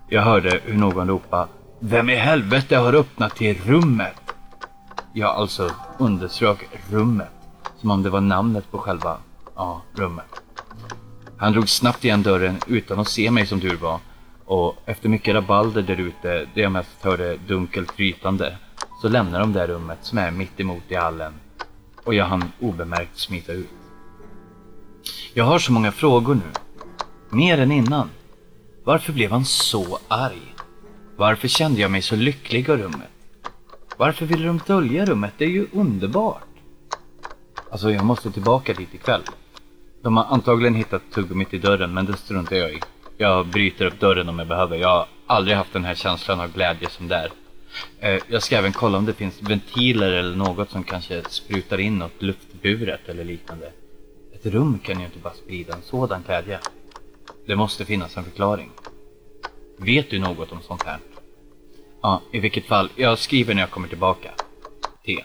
Jag 0.10 0.21
hörde 0.21 0.62
hur 0.63 0.77
någon 0.77 1.08
ropade 1.08 1.47
Vem 1.80 2.10
i 2.10 2.15
helvete 2.15 2.77
har 2.77 2.93
öppnat 2.93 3.36
till 3.36 3.58
rummet? 3.65 4.26
Jag 5.17 5.36
alltså 5.36 5.71
underströk 5.97 6.69
rummet, 6.89 7.32
som 7.77 7.91
om 7.91 8.03
det 8.03 8.10
var 8.10 8.21
namnet 8.21 8.71
på 8.71 8.77
själva, 8.77 9.17
ja, 9.56 9.82
rummet. 9.95 10.41
Han 11.38 11.53
drog 11.53 11.69
snabbt 11.69 12.06
igen 12.06 12.23
dörren 12.23 12.58
utan 12.67 12.99
att 12.99 13.08
se 13.08 13.32
mig 13.32 13.45
som 13.45 13.62
tur 13.62 13.77
var. 13.77 13.99
Och 14.45 14.75
efter 14.86 15.10
mycket 15.10 15.36
rabalder 15.36 15.82
där 15.82 15.99
ute, 15.99 16.47
där 16.53 16.62
jag 16.62 16.71
mest 16.71 17.01
hörde 17.01 17.38
dunkelt 17.47 17.99
rytande, 17.99 18.58
så 19.01 19.10
lämnade 19.10 19.43
de 19.43 19.53
det 19.53 19.67
rummet 19.67 19.97
som 20.01 20.17
är 20.17 20.32
mitt 20.32 20.60
emot 20.60 20.84
i 20.88 20.95
hallen. 20.95 21.34
Och 22.03 22.13
jag 22.13 22.25
hann 22.25 22.51
obemärkt 22.60 23.17
smita 23.17 23.51
ut. 23.51 23.69
Jag 25.34 25.45
har 25.45 25.60
så 25.60 25.71
många 25.71 25.91
frågor 25.91 26.36
nu. 26.36 26.51
Mer 27.30 27.58
än 27.58 27.71
innan. 27.71 28.10
Varför 28.84 29.13
blev 29.13 29.32
han 29.32 29.45
så 29.45 29.99
arg? 30.08 30.56
Varför 31.15 31.47
kände 31.47 31.82
jag 31.82 31.91
mig 31.91 32.01
så 32.01 32.15
lycklig 32.15 32.69
av 32.69 32.77
rummet? 32.77 33.10
Varför 33.97 34.25
ville 34.25 34.47
de 34.47 34.60
dölja 34.67 35.05
rummet? 35.05 35.33
Det 35.38 35.45
är 35.45 35.49
ju 35.49 35.67
underbart. 35.73 36.43
Alltså, 37.71 37.91
jag 37.91 38.05
måste 38.05 38.31
tillbaka 38.31 38.73
dit 38.73 38.93
ikväll. 38.93 39.21
De 40.01 40.17
har 40.17 40.25
antagligen 40.25 40.75
hittat 40.75 41.01
tuggummit 41.13 41.53
i 41.53 41.57
dörren, 41.57 41.93
men 41.93 42.05
det 42.05 42.17
struntar 42.17 42.55
jag 42.55 42.73
i. 42.73 42.79
Jag 43.17 43.47
bryter 43.47 43.86
upp 43.86 43.99
dörren 43.99 44.29
om 44.29 44.39
jag 44.39 44.47
behöver. 44.47 44.77
Jag 44.77 44.89
har 44.89 45.07
aldrig 45.27 45.57
haft 45.57 45.73
den 45.73 45.86
här 45.86 45.95
känslan 45.95 46.39
av 46.39 46.53
glädje 46.53 46.89
som 46.89 47.07
där. 47.07 47.31
Eh, 47.99 48.21
jag 48.27 48.43
ska 48.43 48.57
även 48.57 48.73
kolla 48.73 48.97
om 48.97 49.05
det 49.05 49.13
finns 49.13 49.41
ventiler 49.41 50.12
eller 50.12 50.36
något 50.36 50.69
som 50.69 50.83
kanske 50.83 51.23
sprutar 51.29 51.77
in 51.77 51.97
något 51.99 52.21
luftburet 52.21 53.10
eller 53.10 53.23
liknande. 53.23 53.71
Ett 54.33 54.45
rum 54.45 54.79
kan 54.83 54.99
ju 54.99 55.05
inte 55.05 55.19
bara 55.19 55.33
sprida 55.33 55.73
en 55.73 55.81
sådan 55.81 56.23
glädje. 56.27 56.60
Det 57.45 57.55
måste 57.55 57.86
finnas 57.86 58.17
en 58.17 58.23
förklaring. 58.23 58.71
Vet 59.77 60.10
du 60.10 60.19
något 60.19 60.51
om 60.51 60.62
sånt 60.62 60.83
här? 60.83 60.97
Ja, 62.01 62.21
i 62.31 62.39
vilket 62.39 62.65
fall. 62.65 62.89
Jag 62.95 63.19
skriver 63.19 63.53
när 63.53 63.62
jag 63.62 63.71
kommer 63.71 63.88
tillbaka. 63.88 64.31
T. 65.05 65.23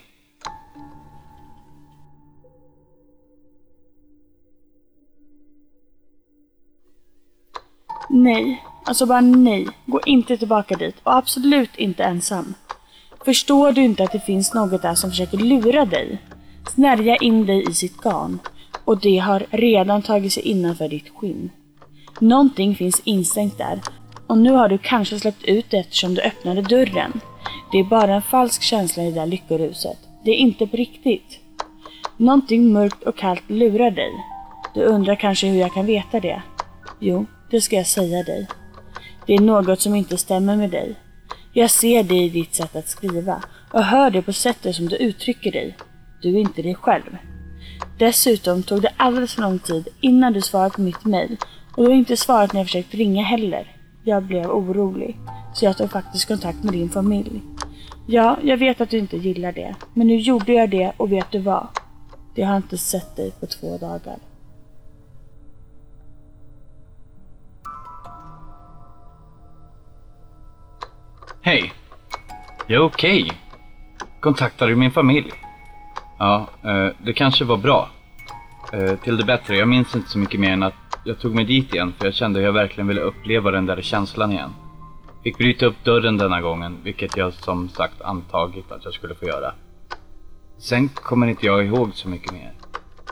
Nej, 8.11 8.64
alltså 8.85 9.06
bara 9.06 9.20
nej. 9.20 9.68
Gå 9.87 10.00
inte 10.06 10.37
tillbaka 10.37 10.76
dit 10.76 10.96
och 11.02 11.16
absolut 11.16 11.76
inte 11.76 12.04
ensam. 12.04 12.54
Förstår 13.24 13.72
du 13.72 13.82
inte 13.82 14.04
att 14.04 14.12
det 14.12 14.20
finns 14.20 14.54
något 14.54 14.82
där 14.82 14.94
som 14.94 15.11
försöker 15.11 15.38
lura 15.38 15.85
dig? 15.85 16.18
Snärja 16.68 17.16
in 17.16 17.46
dig 17.46 17.70
i 17.70 17.74
sitt 17.74 17.96
garn 17.96 18.38
och 18.85 19.00
det 19.00 19.18
har 19.18 19.46
redan 19.50 20.02
tagit 20.02 20.32
sig 20.32 20.42
innanför 20.42 20.88
ditt 20.88 21.08
skinn. 21.16 21.50
Någonting 22.20 22.76
finns 22.76 23.00
instängt 23.04 23.58
där 23.58 23.80
och 24.32 24.38
nu 24.38 24.52
har 24.52 24.68
du 24.68 24.78
kanske 24.78 25.18
släppt 25.18 25.44
ut 25.44 25.70
det 25.70 25.76
eftersom 25.76 26.14
du 26.14 26.22
öppnade 26.22 26.62
dörren. 26.62 27.20
Det 27.72 27.78
är 27.78 27.84
bara 27.84 28.14
en 28.14 28.22
falsk 28.22 28.62
känsla 28.62 29.02
i 29.02 29.06
det 29.06 29.20
där 29.20 29.26
lyckoruset. 29.26 29.98
Det 30.24 30.30
är 30.30 30.34
inte 30.34 30.66
på 30.66 30.76
riktigt. 30.76 31.40
Någonting 32.16 32.72
mörkt 32.72 33.02
och 33.02 33.16
kallt 33.16 33.50
lurar 33.50 33.90
dig. 33.90 34.10
Du 34.74 34.82
undrar 34.82 35.14
kanske 35.14 35.46
hur 35.46 35.60
jag 35.60 35.74
kan 35.74 35.86
veta 35.86 36.20
det? 36.20 36.42
Jo, 37.00 37.26
det 37.50 37.60
ska 37.60 37.76
jag 37.76 37.86
säga 37.86 38.22
dig. 38.22 38.46
Det 39.26 39.34
är 39.34 39.40
något 39.40 39.80
som 39.80 39.94
inte 39.94 40.16
stämmer 40.16 40.56
med 40.56 40.70
dig. 40.70 40.94
Jag 41.52 41.70
ser 41.70 42.02
det 42.02 42.24
i 42.24 42.28
ditt 42.28 42.54
sätt 42.54 42.76
att 42.76 42.88
skriva 42.88 43.42
och 43.72 43.84
hör 43.84 44.10
det 44.10 44.22
på 44.22 44.32
sättet 44.32 44.76
som 44.76 44.88
du 44.88 44.96
uttrycker 44.96 45.52
dig. 45.52 45.76
Du 46.22 46.36
är 46.36 46.40
inte 46.40 46.62
dig 46.62 46.74
själv. 46.74 47.16
Dessutom 47.98 48.62
tog 48.62 48.82
det 48.82 48.92
alldeles 48.96 49.34
för 49.34 49.42
lång 49.42 49.58
tid 49.58 49.88
innan 50.00 50.32
du 50.32 50.40
svarade 50.40 50.74
på 50.74 50.80
mitt 50.80 51.04
mail 51.04 51.36
och 51.76 51.82
du 51.82 51.88
har 51.88 51.96
inte 51.96 52.16
svarat 52.16 52.52
när 52.52 52.60
jag 52.60 52.66
försökt 52.66 52.94
ringa 52.94 53.22
heller. 53.22 53.81
Jag 54.04 54.22
blev 54.22 54.50
orolig, 54.50 55.18
så 55.54 55.64
jag 55.64 55.76
tog 55.76 55.90
faktiskt 55.90 56.28
kontakt 56.28 56.64
med 56.64 56.72
din 56.72 56.90
familj. 56.90 57.42
Ja, 58.06 58.38
jag 58.42 58.56
vet 58.56 58.80
att 58.80 58.90
du 58.90 58.98
inte 58.98 59.16
gillar 59.16 59.52
det, 59.52 59.74
men 59.94 60.06
nu 60.06 60.16
gjorde 60.16 60.52
jag 60.52 60.70
det 60.70 60.92
och 60.96 61.12
vet 61.12 61.30
du 61.30 61.38
vad? 61.38 61.66
Jag 62.34 62.46
har 62.46 62.56
inte 62.56 62.78
sett 62.78 63.16
dig 63.16 63.32
på 63.40 63.46
två 63.46 63.78
dagar. 63.78 64.16
Hej! 71.42 71.72
Jag 72.66 72.82
är 72.82 72.84
okej. 72.84 73.22
Okay. 73.22 73.36
Kontaktade 74.20 74.70
du 74.70 74.76
min 74.76 74.90
familj? 74.90 75.32
Ja, 76.18 76.46
eh, 76.64 76.88
det 76.98 77.12
kanske 77.12 77.44
var 77.44 77.56
bra. 77.56 77.90
Eh, 78.72 78.96
till 78.96 79.16
det 79.16 79.24
bättre, 79.24 79.56
jag 79.56 79.68
minns 79.68 79.96
inte 79.96 80.08
så 80.08 80.18
mycket 80.18 80.40
mer 80.40 80.52
än 80.52 80.62
att 80.62 80.74
jag 81.04 81.18
tog 81.18 81.34
mig 81.34 81.44
dit 81.44 81.74
igen 81.74 81.92
för 81.98 82.04
jag 82.04 82.14
kände 82.14 82.38
att 82.38 82.44
jag 82.44 82.52
verkligen 82.52 82.88
ville 82.88 83.00
uppleva 83.00 83.50
den 83.50 83.66
där 83.66 83.82
känslan 83.82 84.32
igen. 84.32 84.50
Fick 85.22 85.38
bryta 85.38 85.66
upp 85.66 85.84
dörren 85.84 86.18
denna 86.18 86.40
gången, 86.40 86.78
vilket 86.82 87.16
jag 87.16 87.32
som 87.32 87.68
sagt 87.68 88.02
antagit 88.02 88.72
att 88.72 88.84
jag 88.84 88.94
skulle 88.94 89.14
få 89.14 89.26
göra. 89.26 89.54
Sen 90.58 90.88
kommer 90.88 91.26
inte 91.26 91.46
jag 91.46 91.66
ihåg 91.66 91.94
så 91.94 92.08
mycket 92.08 92.32
mer. 92.32 92.52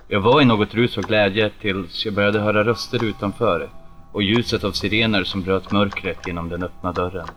Jag 0.08 0.20
var 0.20 0.40
i 0.40 0.44
något 0.44 0.74
rus 0.74 0.96
och 0.96 1.04
glädje 1.04 1.50
tills 1.60 2.04
jag 2.04 2.14
började 2.14 2.40
höra 2.40 2.64
röster 2.64 3.04
utanför 3.04 3.70
och 4.12 4.22
ljuset 4.22 4.64
av 4.64 4.72
sirener 4.72 5.24
som 5.24 5.42
bröt 5.42 5.72
mörkret 5.72 6.26
genom 6.26 6.48
den 6.48 6.62
öppna 6.62 6.92
dörren. 6.92 7.28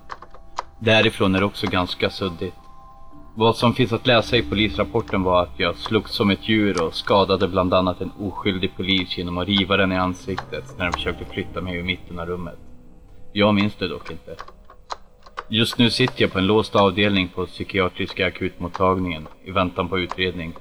Därifrån 0.80 1.36
är 1.36 1.40
det 1.40 1.46
också 1.46 1.68
ganska 1.68 2.10
suddigt. 2.10 2.63
Vad 3.36 3.56
som 3.56 3.74
finns 3.74 3.94
att 3.94 4.08
läsa 4.08 4.38
i 4.38 4.42
polisrapporten 4.42 5.24
var 5.24 5.44
att 5.44 5.60
jag 5.60 5.76
slogs 5.76 6.12
som 6.12 6.30
ett 6.30 6.50
djur 6.50 6.84
och 6.84 6.96
skadade 6.96 7.48
bland 7.48 7.74
annat 7.74 8.02
en 8.02 8.12
oskyldig 8.20 8.76
polis 8.76 9.18
genom 9.18 9.38
att 9.38 9.48
riva 9.48 9.78
den 9.78 9.92
i 9.92 9.96
ansiktet 9.96 10.64
när 10.78 10.84
den 10.86 10.94
försökte 10.94 11.26
flytta 11.26 11.62
mig 11.62 11.78
ur 11.78 11.84
mitten 11.84 12.20
av 12.20 12.26
rummet. 12.26 12.58
Jag 13.32 13.56
minns 13.56 13.76
det 13.76 13.88
dock 13.88 14.12
inte. 14.12 14.36
Just 15.50 15.78
nu 15.78 15.90
sitter 15.90 16.22
jag 16.22 16.32
på 16.32 16.40
en 16.40 16.48
låst 16.48 16.76
avdelning 16.76 17.28
på 17.28 17.46
psykiatriska 17.46 18.28
akutmottagningen 18.28 19.28
i 19.44 19.52
väntan 19.52 19.90
på 19.90 20.00
utredning. 20.00 20.54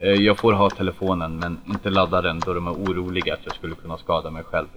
Eh, 0.00 0.12
jag 0.12 0.38
får 0.38 0.52
ha 0.52 0.70
telefonen 0.70 1.36
men 1.36 1.60
inte 1.66 1.90
ladda 1.90 2.22
den 2.22 2.40
då 2.40 2.54
de 2.54 2.66
är 2.66 2.72
oroliga 2.72 3.34
att 3.34 3.44
jag 3.44 3.54
skulle 3.54 3.74
kunna 3.74 3.98
skada 3.98 4.30
mig 4.30 4.42
själv. 4.44 4.68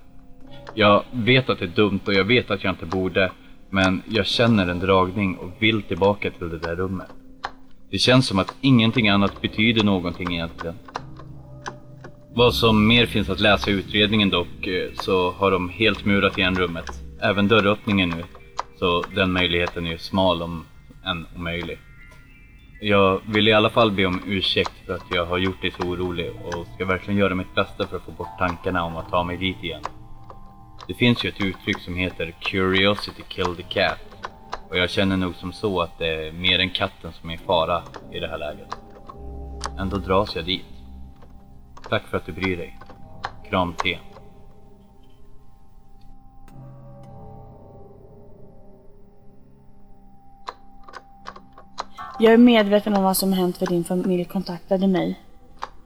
Jag 0.73 1.03
vet 1.11 1.49
att 1.49 1.59
det 1.59 1.65
är 1.65 1.69
dumt 1.75 1.99
och 2.05 2.13
jag 2.13 2.25
vet 2.25 2.51
att 2.51 2.63
jag 2.63 2.73
inte 2.73 2.85
borde 2.85 3.31
men 3.69 4.01
jag 4.10 4.25
känner 4.25 4.67
en 4.67 4.80
dragning 4.80 5.38
och 5.38 5.51
vill 5.60 5.82
tillbaka 5.82 6.32
till 6.32 6.49
det 6.49 6.60
där 6.60 6.75
rummet. 6.75 7.08
Det 7.91 7.97
känns 7.97 8.27
som 8.27 8.39
att 8.39 8.56
ingenting 8.62 9.10
annat 9.10 9.41
betyder 9.41 9.84
någonting 9.84 10.34
egentligen. 10.34 10.75
Vad 12.34 12.53
som 12.53 12.88
mer 12.88 13.06
finns 13.06 13.30
att 13.30 13.39
läsa 13.39 13.71
i 13.71 13.73
utredningen 13.73 14.30
dock, 14.30 14.67
eh, 14.67 14.89
så 14.93 15.32
har 15.32 15.51
de 15.51 15.69
helt 15.69 16.06
murat 16.06 16.38
igen 16.38 16.56
rummet. 16.56 16.86
Även 17.21 17.47
dörröppningen 17.47 18.10
nu. 18.10 18.23
Så 18.80 19.03
den 19.15 19.32
möjligheten 19.32 19.86
är 19.86 19.91
ju 19.91 19.97
smal 19.97 20.41
om 20.41 20.65
än 21.06 21.25
omöjlig. 21.36 21.80
Jag 22.82 23.21
vill 23.27 23.47
i 23.47 23.53
alla 23.53 23.69
fall 23.69 23.91
be 23.91 24.06
om 24.06 24.21
ursäkt 24.25 24.71
för 24.86 24.93
att 24.93 25.06
jag 25.12 25.25
har 25.25 25.38
gjort 25.38 25.62
dig 25.62 25.71
så 25.71 25.88
orolig 25.88 26.32
och 26.45 26.67
ska 26.75 26.86
verkligen 26.86 27.19
göra 27.19 27.36
mitt 27.36 27.56
bästa 27.56 27.88
för 27.88 27.97
att 27.97 28.03
få 28.03 28.12
bort 28.12 28.39
tankarna 28.39 28.84
om 28.84 28.95
att 28.97 29.10
ta 29.10 29.23
mig 29.23 29.38
dit 29.38 29.63
igen. 29.63 29.82
Det 30.88 30.93
finns 30.93 31.26
ju 31.26 31.30
ett 31.30 31.41
uttryck 31.41 31.80
som 31.80 31.95
heter 31.95 32.32
“Curiosity 32.39 33.23
killed 33.28 33.58
the 33.58 33.63
cat” 33.63 34.00
och 34.69 34.78
jag 34.78 34.89
känner 34.89 35.17
nog 35.17 35.36
som 35.36 35.54
så 35.54 35.82
att 35.82 36.00
det 36.00 36.28
är 36.28 36.32
mer 36.32 36.60
än 36.60 36.69
katten 36.69 37.13
som 37.13 37.30
är 37.30 37.34
i 37.34 37.38
fara 37.38 37.84
i 38.12 38.19
det 38.19 38.28
här 38.28 38.38
läget. 38.38 38.78
Ändå 39.80 39.97
dras 39.97 40.36
jag 40.36 40.45
dit. 40.45 40.65
Tack 41.89 42.04
för 42.08 42.17
att 42.17 42.26
du 42.26 42.32
bryr 42.32 42.58
dig. 42.58 42.80
Kram 43.50 43.73
T. 43.73 44.00
Jag 52.19 52.34
är 52.34 52.38
medveten 52.38 52.93
om 52.93 53.04
vad 53.04 53.17
som 53.17 53.34
hänt 53.34 53.58
för 53.58 53.65
din 53.65 53.84
familj 53.84 54.26
kontaktade 54.26 54.88
mig. 54.88 55.19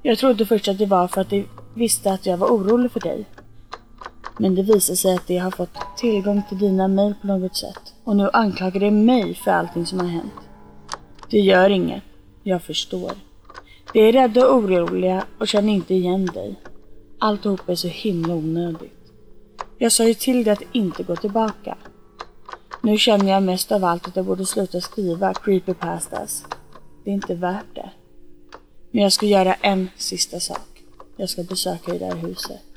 Jag 0.01 0.17
trodde 0.17 0.45
först 0.45 0.67
att 0.67 0.77
det 0.77 0.85
var 0.85 1.07
för 1.07 1.21
att 1.21 1.29
de 1.29 1.47
visste 1.75 2.13
att 2.13 2.25
jag 2.25 2.37
var 2.37 2.47
orolig 2.47 2.91
för 2.91 2.99
dig. 2.99 3.25
Men 4.41 4.55
det 4.55 4.63
visar 4.63 4.95
sig 4.95 5.15
att 5.15 5.27
de 5.27 5.37
har 5.37 5.51
fått 5.51 5.97
tillgång 5.97 6.41
till 6.49 6.59
dina 6.59 6.87
mejl 6.87 7.13
på 7.21 7.27
något 7.27 7.55
sätt. 7.55 7.93
Och 8.03 8.15
nu 8.15 8.29
anklagar 8.33 8.79
de 8.79 8.91
mig 8.91 9.35
för 9.35 9.51
allting 9.51 9.85
som 9.85 9.99
har 9.99 10.07
hänt. 10.07 10.39
Det 11.29 11.39
gör 11.39 11.69
inget. 11.69 12.03
Jag 12.43 12.63
förstår. 12.63 13.11
De 13.93 14.09
är 14.09 14.13
rädda 14.13 14.47
och 14.47 14.55
oroliga 14.55 15.25
och 15.39 15.47
känner 15.47 15.73
inte 15.73 15.93
igen 15.93 16.25
dig. 16.25 16.55
Alltihop 17.19 17.69
är 17.69 17.75
så 17.75 17.87
himla 17.87 18.33
onödigt. 18.33 19.11
Jag 19.77 19.91
sa 19.91 20.03
ju 20.03 20.13
till 20.13 20.43
dig 20.43 20.53
att 20.53 20.63
inte 20.71 21.03
gå 21.03 21.15
tillbaka. 21.15 21.77
Nu 22.81 22.97
känner 22.97 23.31
jag 23.31 23.43
mest 23.43 23.71
av 23.71 23.83
allt 23.83 24.07
att 24.07 24.15
jag 24.15 24.25
borde 24.25 24.45
sluta 24.45 24.81
skriva 24.81 25.33
creepypastas. 25.33 26.45
Det 27.03 27.09
är 27.09 27.13
inte 27.13 27.35
värt 27.35 27.75
det. 27.75 27.89
Men 28.91 29.03
jag 29.03 29.13
ska 29.13 29.25
göra 29.25 29.53
en 29.53 29.89
sista 29.97 30.39
sak. 30.39 30.83
Jag 31.17 31.29
ska 31.29 31.43
besöka 31.43 31.91
det 31.91 31.99
där 31.99 32.15
huset. 32.15 32.70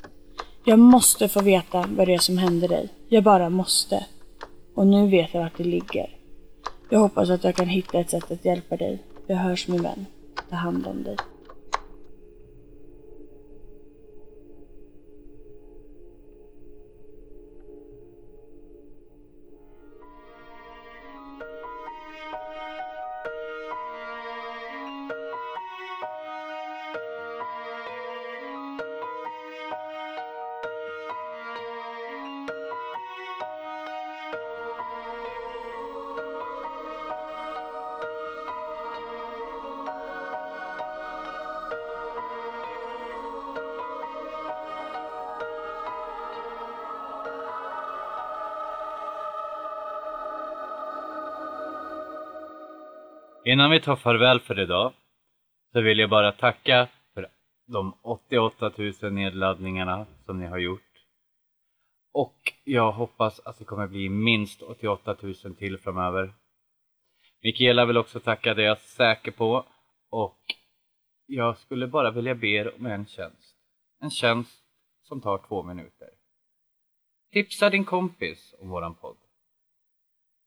Jag 0.67 0.79
måste 0.79 1.27
få 1.27 1.41
veta 1.41 1.85
vad 1.97 2.07
det 2.07 2.13
är 2.13 2.17
som 2.17 2.37
händer 2.37 2.67
dig. 2.67 2.89
Jag 3.09 3.23
bara 3.23 3.49
måste. 3.49 4.05
Och 4.75 4.87
nu 4.87 5.07
vet 5.07 5.33
jag 5.33 5.41
vart 5.41 5.57
det 5.57 5.63
ligger. 5.63 6.09
Jag 6.89 6.99
hoppas 6.99 7.29
att 7.29 7.43
jag 7.43 7.55
kan 7.55 7.67
hitta 7.67 7.99
ett 7.99 8.09
sätt 8.09 8.31
att 8.31 8.45
hjälpa 8.45 8.77
dig. 8.77 9.03
Vi 9.27 9.33
hörs 9.33 9.67
min 9.67 9.83
vän. 9.83 10.05
Ta 10.49 10.55
hand 10.55 10.87
om 10.87 11.03
dig. 11.03 11.17
Innan 53.55 53.71
vi 53.71 53.79
tar 53.79 53.95
farväl 53.95 54.39
för 54.39 54.59
idag 54.59 54.93
så 55.71 55.81
vill 55.81 55.99
jag 55.99 56.09
bara 56.09 56.31
tacka 56.31 56.87
för 57.13 57.27
de 57.67 57.93
88 58.01 58.71
000 59.01 59.13
nedladdningarna 59.13 60.05
som 60.25 60.39
ni 60.39 60.45
har 60.45 60.57
gjort. 60.57 60.81
Och 62.13 62.53
jag 62.63 62.91
hoppas 62.91 63.39
att 63.39 63.59
det 63.59 63.65
kommer 63.65 63.87
bli 63.87 64.09
minst 64.09 64.61
88 64.61 65.15
000 65.21 65.35
till 65.35 65.77
framöver. 65.77 66.33
Mikaela 67.43 67.85
vill 67.85 67.97
också 67.97 68.19
tacka, 68.19 68.53
det 68.53 68.63
är 68.63 68.67
jag 68.67 68.77
säker 68.77 69.31
på. 69.31 69.65
Och 70.09 70.39
jag 71.25 71.57
skulle 71.57 71.87
bara 71.87 72.11
vilja 72.11 72.35
be 72.35 72.47
er 72.47 72.75
om 72.75 72.85
en 72.85 73.05
tjänst. 73.05 73.55
En 74.01 74.09
tjänst 74.09 74.63
som 75.03 75.21
tar 75.21 75.37
två 75.47 75.63
minuter. 75.63 76.09
Tipsa 77.31 77.69
din 77.69 77.85
kompis 77.85 78.55
om 78.59 78.69
våran 78.69 78.95
podd. 78.95 79.17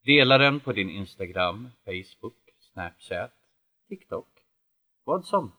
Dela 0.04 0.38
den 0.38 0.60
på 0.60 0.72
din 0.72 0.90
Instagram, 0.90 1.70
Facebook 1.84 2.47
Snapchat, 2.78 3.32
TikTok, 3.88 4.46
vad 5.04 5.24
som. 5.24 5.56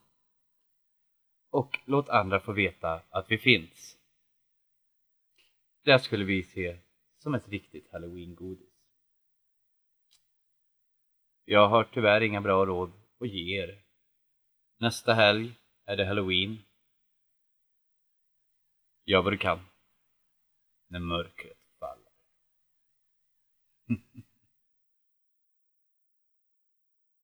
Och 1.50 1.78
låt 1.84 2.08
andra 2.08 2.40
få 2.40 2.52
veta 2.52 3.02
att 3.10 3.30
vi 3.30 3.38
finns. 3.38 3.98
Det 5.84 5.98
skulle 5.98 6.24
vi 6.24 6.42
se 6.42 6.80
som 7.18 7.34
ett 7.34 7.48
riktigt 7.48 7.92
halloween-godis. 7.92 8.74
Jag 11.44 11.68
har 11.68 11.84
tyvärr 11.84 12.20
inga 12.20 12.40
bra 12.40 12.66
råd 12.66 12.92
att 13.18 13.28
ge 13.28 13.62
er. 13.62 13.84
Nästa 14.78 15.14
helg 15.14 15.54
är 15.84 15.96
det 15.96 16.06
halloween. 16.06 16.58
Gör 19.04 19.22
vad 19.22 19.32
du 19.32 19.38
kan. 19.38 19.60
När 20.88 21.00
mörkret 21.00 21.59